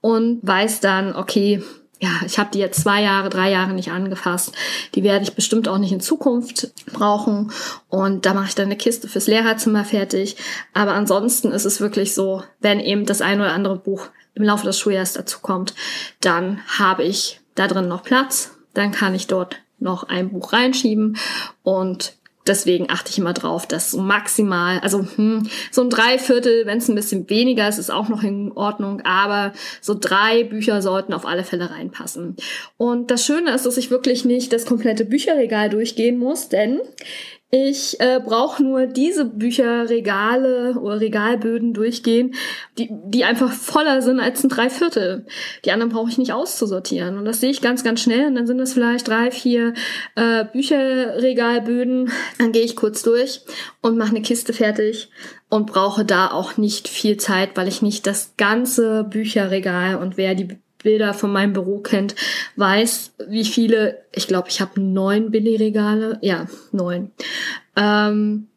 und 0.00 0.40
weiß 0.42 0.80
dann, 0.80 1.14
okay, 1.14 1.62
ja, 2.02 2.08
ich 2.24 2.38
habe 2.38 2.50
die 2.52 2.58
jetzt 2.58 2.80
zwei 2.80 3.02
Jahre, 3.02 3.28
drei 3.28 3.50
Jahre 3.50 3.74
nicht 3.74 3.90
angefasst. 3.90 4.54
Die 4.94 5.02
werde 5.02 5.22
ich 5.22 5.34
bestimmt 5.34 5.68
auch 5.68 5.76
nicht 5.76 5.92
in 5.92 6.00
Zukunft 6.00 6.72
brauchen. 6.86 7.52
Und 7.88 8.24
da 8.24 8.32
mache 8.32 8.48
ich 8.48 8.54
dann 8.54 8.66
eine 8.66 8.76
Kiste 8.76 9.06
fürs 9.06 9.26
Lehrerzimmer 9.26 9.84
fertig. 9.84 10.36
Aber 10.72 10.94
ansonsten 10.94 11.52
ist 11.52 11.66
es 11.66 11.80
wirklich 11.80 12.14
so, 12.14 12.42
wenn 12.60 12.80
eben 12.80 13.04
das 13.04 13.20
ein 13.20 13.38
oder 13.38 13.52
andere 13.52 13.76
Buch 13.76 14.06
im 14.32 14.44
Laufe 14.44 14.64
des 14.64 14.78
Schuljahres 14.78 15.12
dazu 15.12 15.40
kommt, 15.40 15.74
dann 16.22 16.60
habe 16.78 17.04
ich 17.04 17.42
da 17.54 17.68
drin 17.68 17.88
noch 17.88 18.02
Platz. 18.02 18.56
Dann 18.72 18.92
kann 18.92 19.14
ich 19.14 19.26
dort 19.26 19.56
noch 19.78 20.04
ein 20.04 20.30
Buch 20.30 20.54
reinschieben 20.54 21.18
und 21.62 22.14
deswegen 22.46 22.90
achte 22.90 23.10
ich 23.10 23.18
immer 23.18 23.32
drauf, 23.32 23.66
dass 23.66 23.90
so 23.90 24.00
maximal, 24.00 24.80
also 24.80 25.06
hm, 25.16 25.48
so 25.70 25.82
ein 25.82 25.90
Dreiviertel, 25.90 26.66
wenn 26.66 26.78
es 26.78 26.88
ein 26.88 26.94
bisschen 26.94 27.28
weniger 27.28 27.68
ist, 27.68 27.78
ist 27.78 27.90
auch 27.90 28.08
noch 28.08 28.22
in 28.22 28.52
Ordnung, 28.52 29.02
aber 29.02 29.52
so 29.80 29.96
drei 29.98 30.44
Bücher 30.44 30.82
sollten 30.82 31.12
auf 31.12 31.26
alle 31.26 31.44
Fälle 31.44 31.70
reinpassen. 31.70 32.36
Und 32.76 33.10
das 33.10 33.24
Schöne 33.24 33.54
ist, 33.54 33.66
dass 33.66 33.76
ich 33.76 33.90
wirklich 33.90 34.24
nicht 34.24 34.52
das 34.52 34.66
komplette 34.66 35.04
Bücherregal 35.04 35.70
durchgehen 35.70 36.18
muss, 36.18 36.48
denn 36.48 36.80
ich 37.52 37.98
äh, 37.98 38.20
brauche 38.24 38.62
nur 38.62 38.86
diese 38.86 39.24
Bücherregale 39.24 40.74
oder 40.78 41.00
Regalböden 41.00 41.74
durchgehen, 41.74 42.36
die, 42.78 42.88
die 42.90 43.24
einfach 43.24 43.52
voller 43.52 44.02
sind 44.02 44.20
als 44.20 44.44
ein 44.44 44.48
Dreiviertel. 44.48 45.26
Die 45.64 45.72
anderen 45.72 45.90
brauche 45.90 46.10
ich 46.10 46.18
nicht 46.18 46.32
auszusortieren. 46.32 47.18
Und 47.18 47.24
das 47.24 47.40
sehe 47.40 47.50
ich 47.50 47.60
ganz, 47.60 47.82
ganz 47.82 48.02
schnell. 48.02 48.28
Und 48.28 48.36
dann 48.36 48.46
sind 48.46 48.58
das 48.58 48.72
vielleicht 48.72 49.08
drei, 49.08 49.32
vier 49.32 49.74
äh, 50.14 50.44
Bücherregalböden. 50.44 52.12
Dann 52.38 52.52
gehe 52.52 52.62
ich 52.62 52.76
kurz 52.76 53.02
durch 53.02 53.40
und 53.82 53.98
mache 53.98 54.10
eine 54.10 54.22
Kiste 54.22 54.52
fertig 54.52 55.10
und 55.48 55.66
brauche 55.66 56.04
da 56.04 56.30
auch 56.30 56.56
nicht 56.56 56.86
viel 56.86 57.16
Zeit, 57.16 57.56
weil 57.56 57.66
ich 57.66 57.82
nicht 57.82 58.06
das 58.06 58.34
ganze 58.36 59.02
Bücherregal 59.02 59.96
und 59.96 60.16
wer 60.16 60.36
die 60.36 60.60
Bilder 60.82 61.14
von 61.14 61.32
meinem 61.32 61.52
Büro 61.52 61.78
kennt, 61.78 62.14
weiß, 62.56 63.14
wie 63.28 63.44
viele, 63.44 64.02
ich 64.12 64.26
glaube, 64.26 64.48
ich 64.48 64.60
habe 64.60 64.80
neun 64.80 65.30
Billigregale, 65.30 66.18
ja, 66.22 66.46
neun. 66.72 67.12
Ähm, 67.76 68.48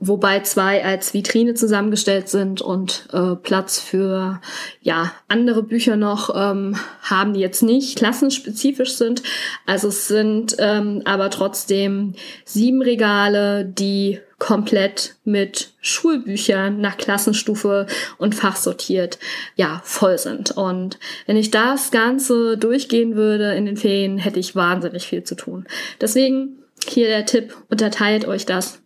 wobei 0.00 0.40
zwei 0.40 0.84
als 0.84 1.12
Vitrine 1.12 1.54
zusammengestellt 1.54 2.28
sind 2.28 2.60
und 2.60 3.08
äh, 3.12 3.34
Platz 3.34 3.80
für 3.80 4.40
ja 4.80 5.12
andere 5.26 5.62
Bücher 5.62 5.96
noch 5.96 6.30
ähm, 6.34 6.76
haben 7.02 7.34
die 7.34 7.40
jetzt 7.40 7.62
nicht 7.62 7.98
klassenspezifisch 7.98 8.94
sind. 8.94 9.22
Also 9.66 9.88
es 9.88 10.08
sind 10.08 10.56
ähm, 10.58 11.02
aber 11.04 11.30
trotzdem 11.30 12.14
sieben 12.44 12.82
Regale, 12.82 13.64
die 13.64 14.20
komplett 14.38 15.16
mit 15.24 15.72
Schulbüchern 15.80 16.80
nach 16.80 16.96
Klassenstufe 16.96 17.86
und 18.18 18.36
Fach 18.36 18.54
sortiert, 18.54 19.18
ja, 19.56 19.80
voll 19.84 20.16
sind. 20.16 20.52
Und 20.52 20.98
wenn 21.26 21.36
ich 21.36 21.50
das 21.50 21.90
Ganze 21.90 22.56
durchgehen 22.56 23.16
würde 23.16 23.54
in 23.54 23.66
den 23.66 23.76
Ferien, 23.76 24.18
hätte 24.18 24.38
ich 24.38 24.54
wahnsinnig 24.54 25.08
viel 25.08 25.24
zu 25.24 25.34
tun. 25.34 25.66
Deswegen 26.00 26.58
hier 26.86 27.08
der 27.08 27.26
Tipp, 27.26 27.56
unterteilt 27.68 28.26
euch 28.28 28.46
das, 28.46 28.80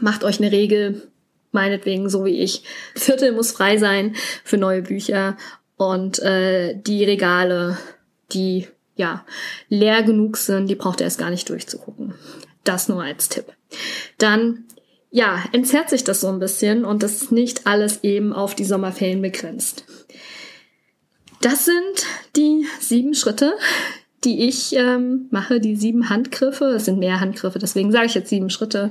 macht 0.00 0.24
euch 0.24 0.38
eine 0.40 0.52
Regel, 0.52 1.08
meinetwegen 1.52 2.08
so 2.08 2.24
wie 2.24 2.42
ich. 2.42 2.64
Viertel 2.94 3.32
muss 3.32 3.52
frei 3.52 3.78
sein 3.78 4.14
für 4.44 4.58
neue 4.58 4.82
Bücher 4.82 5.36
und 5.76 6.18
äh, 6.20 6.74
die 6.76 7.04
Regale, 7.04 7.78
die 8.32 8.66
ja 8.96 9.24
leer 9.68 10.02
genug 10.02 10.36
sind, 10.36 10.66
die 10.66 10.74
braucht 10.74 11.00
ihr 11.00 11.04
erst 11.04 11.18
gar 11.18 11.30
nicht 11.30 11.48
durchzugucken. 11.48 12.14
Das 12.64 12.88
nur 12.88 13.02
als 13.02 13.28
Tipp. 13.28 13.46
Dann 14.18 14.64
ja, 15.10 15.42
entzerrt 15.52 15.88
sich 15.88 16.04
das 16.04 16.20
so 16.20 16.28
ein 16.28 16.38
bisschen 16.38 16.84
und 16.84 17.02
das 17.02 17.22
ist 17.22 17.32
nicht 17.32 17.66
alles 17.66 18.04
eben 18.04 18.32
auf 18.32 18.54
die 18.54 18.64
Sommerferien 18.64 19.22
begrenzt. 19.22 19.84
Das 21.40 21.64
sind 21.64 22.06
die 22.36 22.66
sieben 22.80 23.14
Schritte, 23.14 23.54
die 24.24 24.48
ich 24.48 24.74
ähm, 24.74 25.26
mache, 25.30 25.60
die 25.60 25.76
sieben 25.76 26.10
Handgriffe. 26.10 26.66
Es 26.66 26.86
sind 26.86 26.98
mehr 26.98 27.20
Handgriffe, 27.20 27.58
deswegen 27.58 27.92
sage 27.92 28.06
ich 28.06 28.14
jetzt 28.14 28.30
sieben 28.30 28.50
Schritte. 28.50 28.90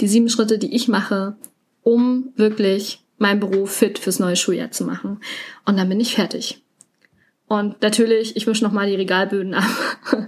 Die 0.00 0.08
sieben 0.08 0.28
Schritte, 0.28 0.58
die 0.58 0.74
ich 0.74 0.88
mache, 0.88 1.36
um 1.82 2.32
wirklich 2.36 3.00
mein 3.18 3.40
Büro 3.40 3.66
fit 3.66 3.98
fürs 3.98 4.18
neue 4.18 4.36
Schuljahr 4.36 4.70
zu 4.70 4.84
machen. 4.84 5.20
Und 5.64 5.78
dann 5.78 5.88
bin 5.88 6.00
ich 6.00 6.14
fertig. 6.14 6.62
Und 7.48 7.80
natürlich, 7.80 8.36
ich 8.36 8.46
mische 8.46 8.64
nochmal 8.64 8.88
die 8.88 8.96
Regalböden 8.96 9.54
ab, 9.54 9.64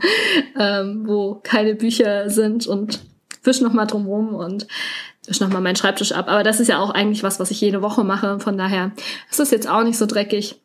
ähm, 0.58 1.02
wo 1.06 1.40
keine 1.42 1.74
Bücher 1.74 2.30
sind 2.30 2.66
und 2.66 3.00
wische 3.42 3.64
nochmal 3.64 3.86
drumrum 3.86 4.34
und 4.34 4.68
wische 5.26 5.42
nochmal 5.42 5.60
meinen 5.60 5.76
Schreibtisch 5.76 6.12
ab. 6.12 6.28
Aber 6.28 6.42
das 6.42 6.60
ist 6.60 6.68
ja 6.68 6.78
auch 6.78 6.90
eigentlich 6.90 7.22
was, 7.22 7.40
was 7.40 7.50
ich 7.50 7.60
jede 7.60 7.82
Woche 7.82 8.04
mache. 8.04 8.38
Von 8.38 8.56
daher 8.56 8.92
ist 9.30 9.40
das 9.40 9.50
jetzt 9.50 9.68
auch 9.68 9.82
nicht 9.82 9.98
so 9.98 10.06
dreckig. 10.06 10.60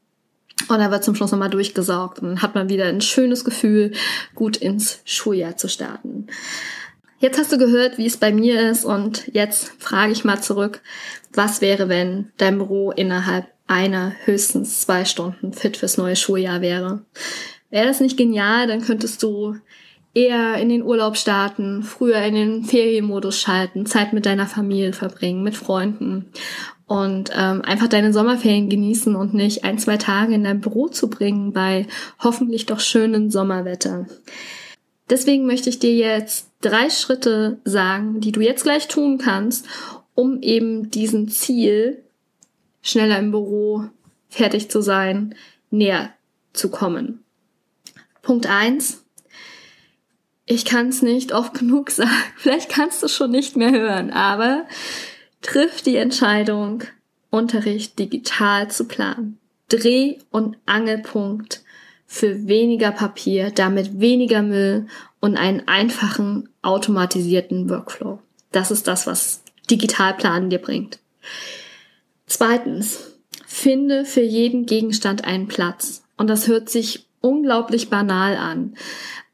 Und 0.70 0.80
er 0.80 0.92
wird 0.92 1.04
zum 1.04 1.16
Schluss 1.16 1.32
nochmal 1.32 1.50
durchgesaugt 1.50 2.20
und 2.20 2.30
dann 2.30 2.42
hat 2.42 2.56
man 2.56 2.70
wieder 2.70 2.86
ein 2.86 3.02
schönes 3.02 3.44
Gefühl, 3.44 3.92
gut 4.34 4.58
ins 4.58 5.02
Schuljahr 5.06 5.58
zu 5.58 5.68
starten. 5.68 6.28
Jetzt 7.20 7.40
hast 7.40 7.52
du 7.52 7.58
gehört, 7.58 7.98
wie 7.98 8.06
es 8.06 8.18
bei 8.18 8.34
mir 8.34 8.70
ist 8.70 8.84
und 8.84 9.28
jetzt 9.34 9.72
frage 9.80 10.12
ich 10.12 10.26
mal 10.26 10.42
zurück, 10.42 10.82
was 11.34 11.62
wäre, 11.62 11.90
wenn 11.90 12.32
dein 12.38 12.58
Büro 12.58 12.92
innerhalb 12.92 13.48
einer 13.68 14.14
höchstens 14.26 14.82
zwei 14.82 15.06
Stunden 15.06 15.54
fit 15.54 15.78
fürs 15.78 15.98
neue 15.98 16.16
Schuljahr 16.16 16.62
wäre? 16.62 17.06
Wäre 17.70 17.88
das 17.88 18.02
nicht 18.02 18.18
genial, 18.18 18.68
dann 18.68 18.82
könntest 18.82 19.24
du 19.24 19.56
eher 20.14 20.58
in 20.58 20.70
den 20.70 20.84
Urlaub 20.84 21.18
starten, 21.18 21.82
früher 21.82 22.22
in 22.22 22.36
den 22.36 22.64
Ferienmodus 22.66 23.40
schalten, 23.40 23.86
Zeit 23.86 24.14
mit 24.14 24.26
deiner 24.26 24.46
Familie 24.46 24.94
verbringen, 24.94 25.44
mit 25.44 25.56
Freunden 25.56 26.32
und 26.94 27.32
ähm, 27.36 27.64
einfach 27.64 27.88
deine 27.88 28.14
Sommerferien 28.14 28.70
genießen 28.70 29.16
und 29.16 29.34
nicht 29.34 29.64
ein, 29.64 29.80
zwei 29.80 29.98
Tage 29.98 30.36
in 30.36 30.44
dein 30.44 30.62
Büro 30.62 30.90
zu 30.90 31.10
bringen 31.10 31.52
bei 31.52 31.88
hoffentlich 32.20 32.68
doch 32.68 32.80
schönen 32.80 33.32
Sommerwetter. 33.32 34.06
Deswegen 35.10 35.48
möchte 35.48 35.72
ich 35.72 35.80
dir 35.80 35.96
jetzt 35.96 36.52
drei 36.62 36.92
Schritte 36.92 37.58
sagen, 37.66 38.22
die 38.22 38.32
du 38.32 38.42
jetzt 38.42 38.62
gleich 38.62 38.88
tun 38.88 39.18
kannst, 39.18 39.66
um 40.14 40.40
eben 40.44 40.92
diesem 40.92 41.30
Ziel, 41.30 42.04
schneller 42.84 43.18
im 43.18 43.32
Büro 43.32 43.86
fertig 44.30 44.70
zu 44.70 44.82
sein, 44.82 45.34
näher 45.72 46.14
zu 46.54 46.70
kommen. 46.70 47.24
Punkt 48.22 48.46
eins: 48.46 49.04
Ich 50.46 50.64
kann 50.64 50.90
es 50.90 51.02
nicht 51.02 51.34
oft 51.34 51.56
genug 51.56 51.90
sagen. 51.90 52.12
Vielleicht 52.38 52.70
kannst 52.70 53.02
du 53.02 53.08
schon 53.08 53.32
nicht 53.32 53.58
mehr 53.58 53.72
hören, 53.72 54.12
aber 54.12 54.68
triff 55.44 55.84
die 55.84 55.98
Entscheidung, 55.98 56.84
Unterricht 57.30 58.00
digital 58.00 58.72
zu 58.72 58.88
planen. 58.88 59.38
Dreh- 59.70 60.18
und 60.32 60.58
Angelpunkt 60.66 61.62
für 62.08 62.48
weniger 62.48 62.92
Papier, 62.92 63.52
damit 63.52 64.00
weniger 64.00 64.42
Müll 64.42 64.88
und 65.20 65.38
einen 65.38 65.68
einfachen 65.68 66.50
automatisierten 66.62 67.70
Workflow. 67.70 68.20
Das 68.52 68.72
ist 68.72 68.88
das, 68.88 69.08
was 69.08 69.44
Digitalplanen 69.70 70.50
dir 70.50 70.60
bringt. 70.60 71.00
Zweitens, 72.26 73.14
finde 73.46 74.06
für 74.06 74.22
jeden 74.22 74.66
Gegenstand 74.66 75.26
einen 75.26 75.48
Platz. 75.48 76.04
Und 76.18 76.28
das 76.28 76.48
hört 76.48 76.70
sich 76.70 77.08
unglaublich 77.22 77.90
banal 77.90 78.36
an. 78.36 78.76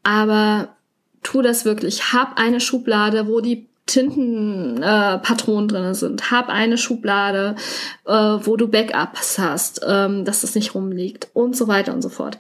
Aber 0.04 0.76
tu 1.24 1.42
das 1.42 1.66
wirklich. 1.66 2.14
Hab 2.14 2.38
eine 2.38 2.60
Schublade, 2.60 3.28
wo 3.28 3.42
die 3.42 3.69
Tintenpatronen 3.90 5.70
äh, 5.70 5.72
drin 5.72 5.94
sind. 5.94 6.32
Hab 6.32 6.50
eine 6.50 6.78
Schublade, 6.78 7.56
äh, 8.06 8.12
wo 8.12 8.56
du 8.56 8.68
Backups 8.68 9.40
hast, 9.40 9.82
ähm, 9.86 10.26
dass 10.26 10.42
das 10.42 10.56
nicht 10.56 10.76
rumliegt 10.76 11.30
und 11.34 11.56
so 11.56 11.68
weiter 11.68 11.94
und 11.94 12.02
so 12.02 12.10
fort. 12.10 12.38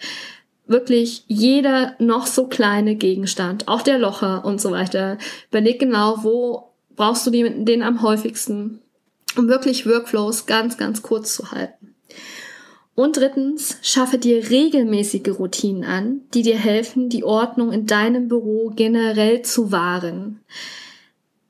Wirklich 0.67 1.23
jeder 1.27 1.95
noch 1.97 2.27
so 2.27 2.45
kleine 2.45 2.95
Gegenstand, 2.95 3.67
auch 3.67 3.81
der 3.81 3.97
Locher 3.97 4.45
und 4.45 4.61
so 4.61 4.71
weiter. 4.71 5.17
Überleg 5.49 5.79
genau, 5.79 6.19
wo 6.23 6.69
brauchst 6.95 7.25
du 7.25 7.31
den 7.31 7.81
am 7.81 8.03
häufigsten, 8.03 8.79
um 9.35 9.47
wirklich 9.47 9.87
Workflows 9.87 10.45
ganz, 10.45 10.77
ganz 10.77 11.01
kurz 11.01 11.33
zu 11.33 11.51
halten. 11.51 11.95
Und 12.93 13.17
drittens, 13.17 13.77
schaffe 13.81 14.17
dir 14.17 14.49
regelmäßige 14.49 15.39
Routinen 15.39 15.85
an, 15.85 16.21
die 16.33 16.41
dir 16.41 16.57
helfen, 16.57 17.09
die 17.09 17.23
Ordnung 17.23 17.71
in 17.71 17.85
deinem 17.85 18.27
Büro 18.27 18.73
generell 18.75 19.41
zu 19.41 19.71
wahren. 19.71 20.41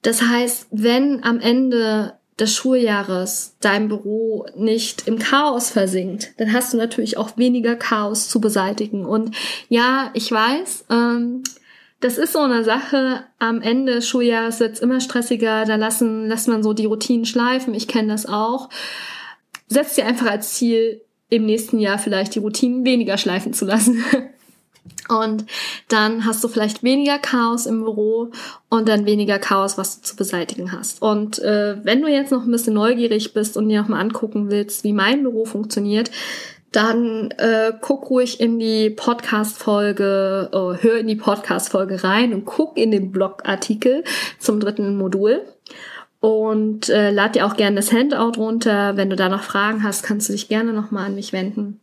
Das 0.02 0.22
heißt, 0.22 0.68
wenn 0.72 1.24
am 1.24 1.40
Ende 1.40 2.14
des 2.40 2.56
Schuljahres 2.56 3.56
dein 3.60 3.90
Büro 3.90 4.46
nicht 4.56 5.08
im 5.08 5.20
Chaos 5.20 5.70
versinkt, 5.70 6.34
dann 6.38 6.54
hast 6.54 6.74
du 6.74 6.78
natürlich 6.78 7.18
auch 7.18 7.38
weniger 7.38 7.76
Chaos 7.76 8.30
zu 8.30 8.40
beseitigen. 8.40 9.06
Und 9.06 9.36
ja, 9.68 10.12
ich 10.14 10.32
weiß, 10.32 10.86
ähm, 10.90 11.44
das 12.00 12.18
ist 12.18 12.34
so 12.34 12.40
eine 12.40 12.64
Sache. 12.64 13.26
Am 13.40 13.62
Ende 13.62 13.96
des 13.96 14.08
Schuljahres 14.08 14.62
wird 14.62 14.74
es 14.74 14.80
immer 14.80 15.02
stressiger. 15.02 15.66
Da 15.66 15.76
lassen, 15.76 16.28
lässt 16.28 16.48
man 16.48 16.64
so 16.64 16.74
die 16.74 16.86
Routinen 16.86 17.26
schleifen. 17.26 17.74
Ich 17.74 17.90
kenne 17.90 18.14
das 18.14 18.26
auch. 18.26 18.70
Setz 19.68 19.96
dir 19.96 20.06
einfach 20.06 20.28
als 20.28 20.54
Ziel, 20.54 21.02
im 21.30 21.46
nächsten 21.46 21.80
Jahr 21.80 22.00
vielleicht 22.00 22.34
die 22.36 22.40
Routinen 22.40 22.86
weniger 22.86 23.18
schleifen 23.18 23.54
zu 23.54 23.66
lassen. 23.66 24.04
Und 25.10 25.46
dann 25.88 26.26
hast 26.26 26.44
du 26.44 26.48
vielleicht 26.48 26.84
weniger 26.84 27.18
Chaos 27.18 27.66
im 27.66 27.84
Büro 27.84 28.30
und 28.70 28.88
dann 28.88 29.06
weniger 29.06 29.40
Chaos, 29.40 29.78
was 29.78 30.02
du 30.02 30.08
zu 30.08 30.16
beseitigen 30.16 30.72
hast. 30.72 31.02
Und 31.02 31.40
äh, 31.40 31.78
wenn 31.84 32.02
du 32.02 32.08
jetzt 32.08 32.32
noch 32.32 32.44
ein 32.44 32.52
bisschen 32.52 32.76
neugierig 32.76 33.34
bist 33.34 33.58
und 33.58 33.70
dir 33.70 33.82
nochmal 33.82 34.02
angucken 34.02 34.52
willst, 34.52 34.84
wie 34.84 34.94
mein 34.94 35.24
Büro 35.24 35.46
funktioniert, 35.46 36.12
dann 36.72 37.32
äh, 37.38 37.74
guck 37.82 38.10
ruhig 38.10 38.40
in 38.40 38.60
die 38.60 38.92
Podcast-Folge, 38.92 40.50
äh, 40.54 40.84
hör 40.84 40.98
in 41.00 41.08
die 41.08 41.16
Podcast-Folge 41.16 42.04
rein 42.04 42.34
und 42.34 42.46
guck 42.46 42.78
in 42.78 42.92
den 42.92 43.12
Blogartikel 43.12 44.04
zum 44.38 44.60
dritten 44.60 44.96
Modul 44.96 45.42
und 46.20 46.90
äh, 46.90 47.12
lad 47.12 47.36
dir 47.36 47.46
auch 47.46 47.56
gerne 47.56 47.78
das 47.78 47.92
Handout 47.92 48.40
runter. 48.40 48.98
Wenn 48.98 49.10
du 49.10 49.16
da 49.16 49.30
noch 49.30 49.44
Fragen 49.44 49.84
hast, 49.84 50.04
kannst 50.04 50.30
du 50.30 50.34
dich 50.34 50.48
gerne 50.48 50.74
nochmal 50.74 51.08
an 51.08 51.16
mich 51.16 51.34
wenden. 51.34 51.80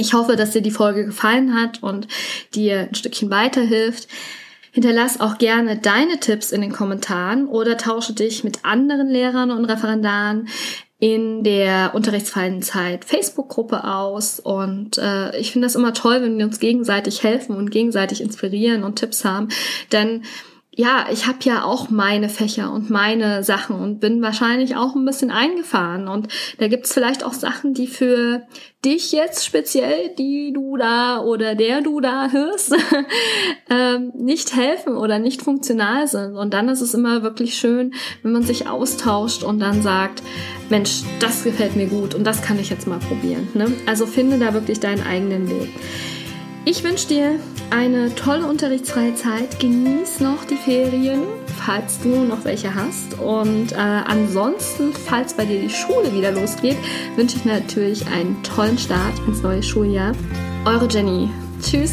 Ich 0.00 0.14
hoffe, 0.14 0.34
dass 0.36 0.52
dir 0.52 0.62
die 0.62 0.70
Folge 0.70 1.04
gefallen 1.04 1.54
hat 1.54 1.82
und 1.82 2.08
dir 2.54 2.88
ein 2.88 2.94
Stückchen 2.94 3.30
weiterhilft. 3.30 4.08
Hinterlass 4.72 5.20
auch 5.20 5.36
gerne 5.36 5.76
deine 5.76 6.18
Tipps 6.20 6.52
in 6.52 6.62
den 6.62 6.72
Kommentaren 6.72 7.46
oder 7.46 7.76
tausche 7.76 8.14
dich 8.14 8.42
mit 8.42 8.64
anderen 8.64 9.10
Lehrern 9.10 9.50
und 9.50 9.66
Referendaren 9.66 10.48
in 11.00 11.44
der 11.44 11.90
unterrichtsfreien 11.94 12.62
Zeit 12.62 13.04
Facebook-Gruppe 13.04 13.84
aus. 13.84 14.40
Und 14.40 14.96
äh, 14.96 15.36
ich 15.38 15.52
finde 15.52 15.66
das 15.66 15.74
immer 15.74 15.92
toll, 15.92 16.22
wenn 16.22 16.38
wir 16.38 16.46
uns 16.46 16.60
gegenseitig 16.60 17.22
helfen 17.22 17.54
und 17.54 17.70
gegenseitig 17.70 18.22
inspirieren 18.22 18.84
und 18.84 18.96
Tipps 18.96 19.26
haben. 19.26 19.48
Denn 19.92 20.22
ja, 20.80 21.04
ich 21.12 21.26
habe 21.26 21.38
ja 21.42 21.62
auch 21.62 21.90
meine 21.90 22.30
Fächer 22.30 22.72
und 22.72 22.88
meine 22.88 23.44
Sachen 23.44 23.76
und 23.76 24.00
bin 24.00 24.22
wahrscheinlich 24.22 24.76
auch 24.76 24.94
ein 24.94 25.04
bisschen 25.04 25.30
eingefahren. 25.30 26.08
Und 26.08 26.28
da 26.58 26.68
gibt's 26.68 26.94
vielleicht 26.94 27.22
auch 27.22 27.34
Sachen, 27.34 27.74
die 27.74 27.86
für 27.86 28.46
dich 28.82 29.12
jetzt 29.12 29.44
speziell, 29.44 30.14
die 30.18 30.52
du 30.54 30.78
da 30.78 31.20
oder 31.20 31.54
der 31.54 31.82
du 31.82 32.00
da 32.00 32.30
hörst, 32.30 32.74
ähm, 33.70 34.12
nicht 34.16 34.56
helfen 34.56 34.96
oder 34.96 35.18
nicht 35.18 35.42
funktional 35.42 36.06
sind. 36.06 36.34
Und 36.34 36.54
dann 36.54 36.70
ist 36.70 36.80
es 36.80 36.94
immer 36.94 37.22
wirklich 37.22 37.56
schön, 37.56 37.92
wenn 38.22 38.32
man 38.32 38.42
sich 38.42 38.66
austauscht 38.66 39.42
und 39.42 39.60
dann 39.60 39.82
sagt, 39.82 40.22
Mensch, 40.70 41.02
das 41.18 41.44
gefällt 41.44 41.76
mir 41.76 41.88
gut 41.88 42.14
und 42.14 42.24
das 42.24 42.40
kann 42.40 42.58
ich 42.58 42.70
jetzt 42.70 42.86
mal 42.86 43.00
probieren. 43.00 43.48
Ne? 43.52 43.70
Also 43.84 44.06
finde 44.06 44.38
da 44.38 44.54
wirklich 44.54 44.80
deinen 44.80 45.06
eigenen 45.06 45.50
Weg. 45.50 45.68
Ich 46.66 46.84
wünsche 46.84 47.08
dir 47.08 47.40
eine 47.70 48.14
tolle 48.14 48.46
unterrichtsfreie 48.46 49.14
Zeit. 49.14 49.58
Genieß 49.58 50.20
noch 50.20 50.44
die 50.44 50.56
Ferien, 50.56 51.22
falls 51.64 52.00
du 52.00 52.08
noch 52.24 52.44
welche 52.44 52.74
hast. 52.74 53.18
Und 53.18 53.72
äh, 53.72 53.76
ansonsten, 53.76 54.92
falls 54.92 55.32
bei 55.34 55.46
dir 55.46 55.60
die 55.60 55.70
Schule 55.70 56.12
wieder 56.12 56.32
losgeht, 56.32 56.76
wünsche 57.16 57.36
ich 57.36 57.44
natürlich 57.46 58.06
einen 58.08 58.42
tollen 58.42 58.76
Start 58.76 59.18
ins 59.26 59.42
neue 59.42 59.62
Schuljahr. 59.62 60.12
Eure 60.66 60.86
Jenny. 60.86 61.30
Tschüss. 61.62 61.92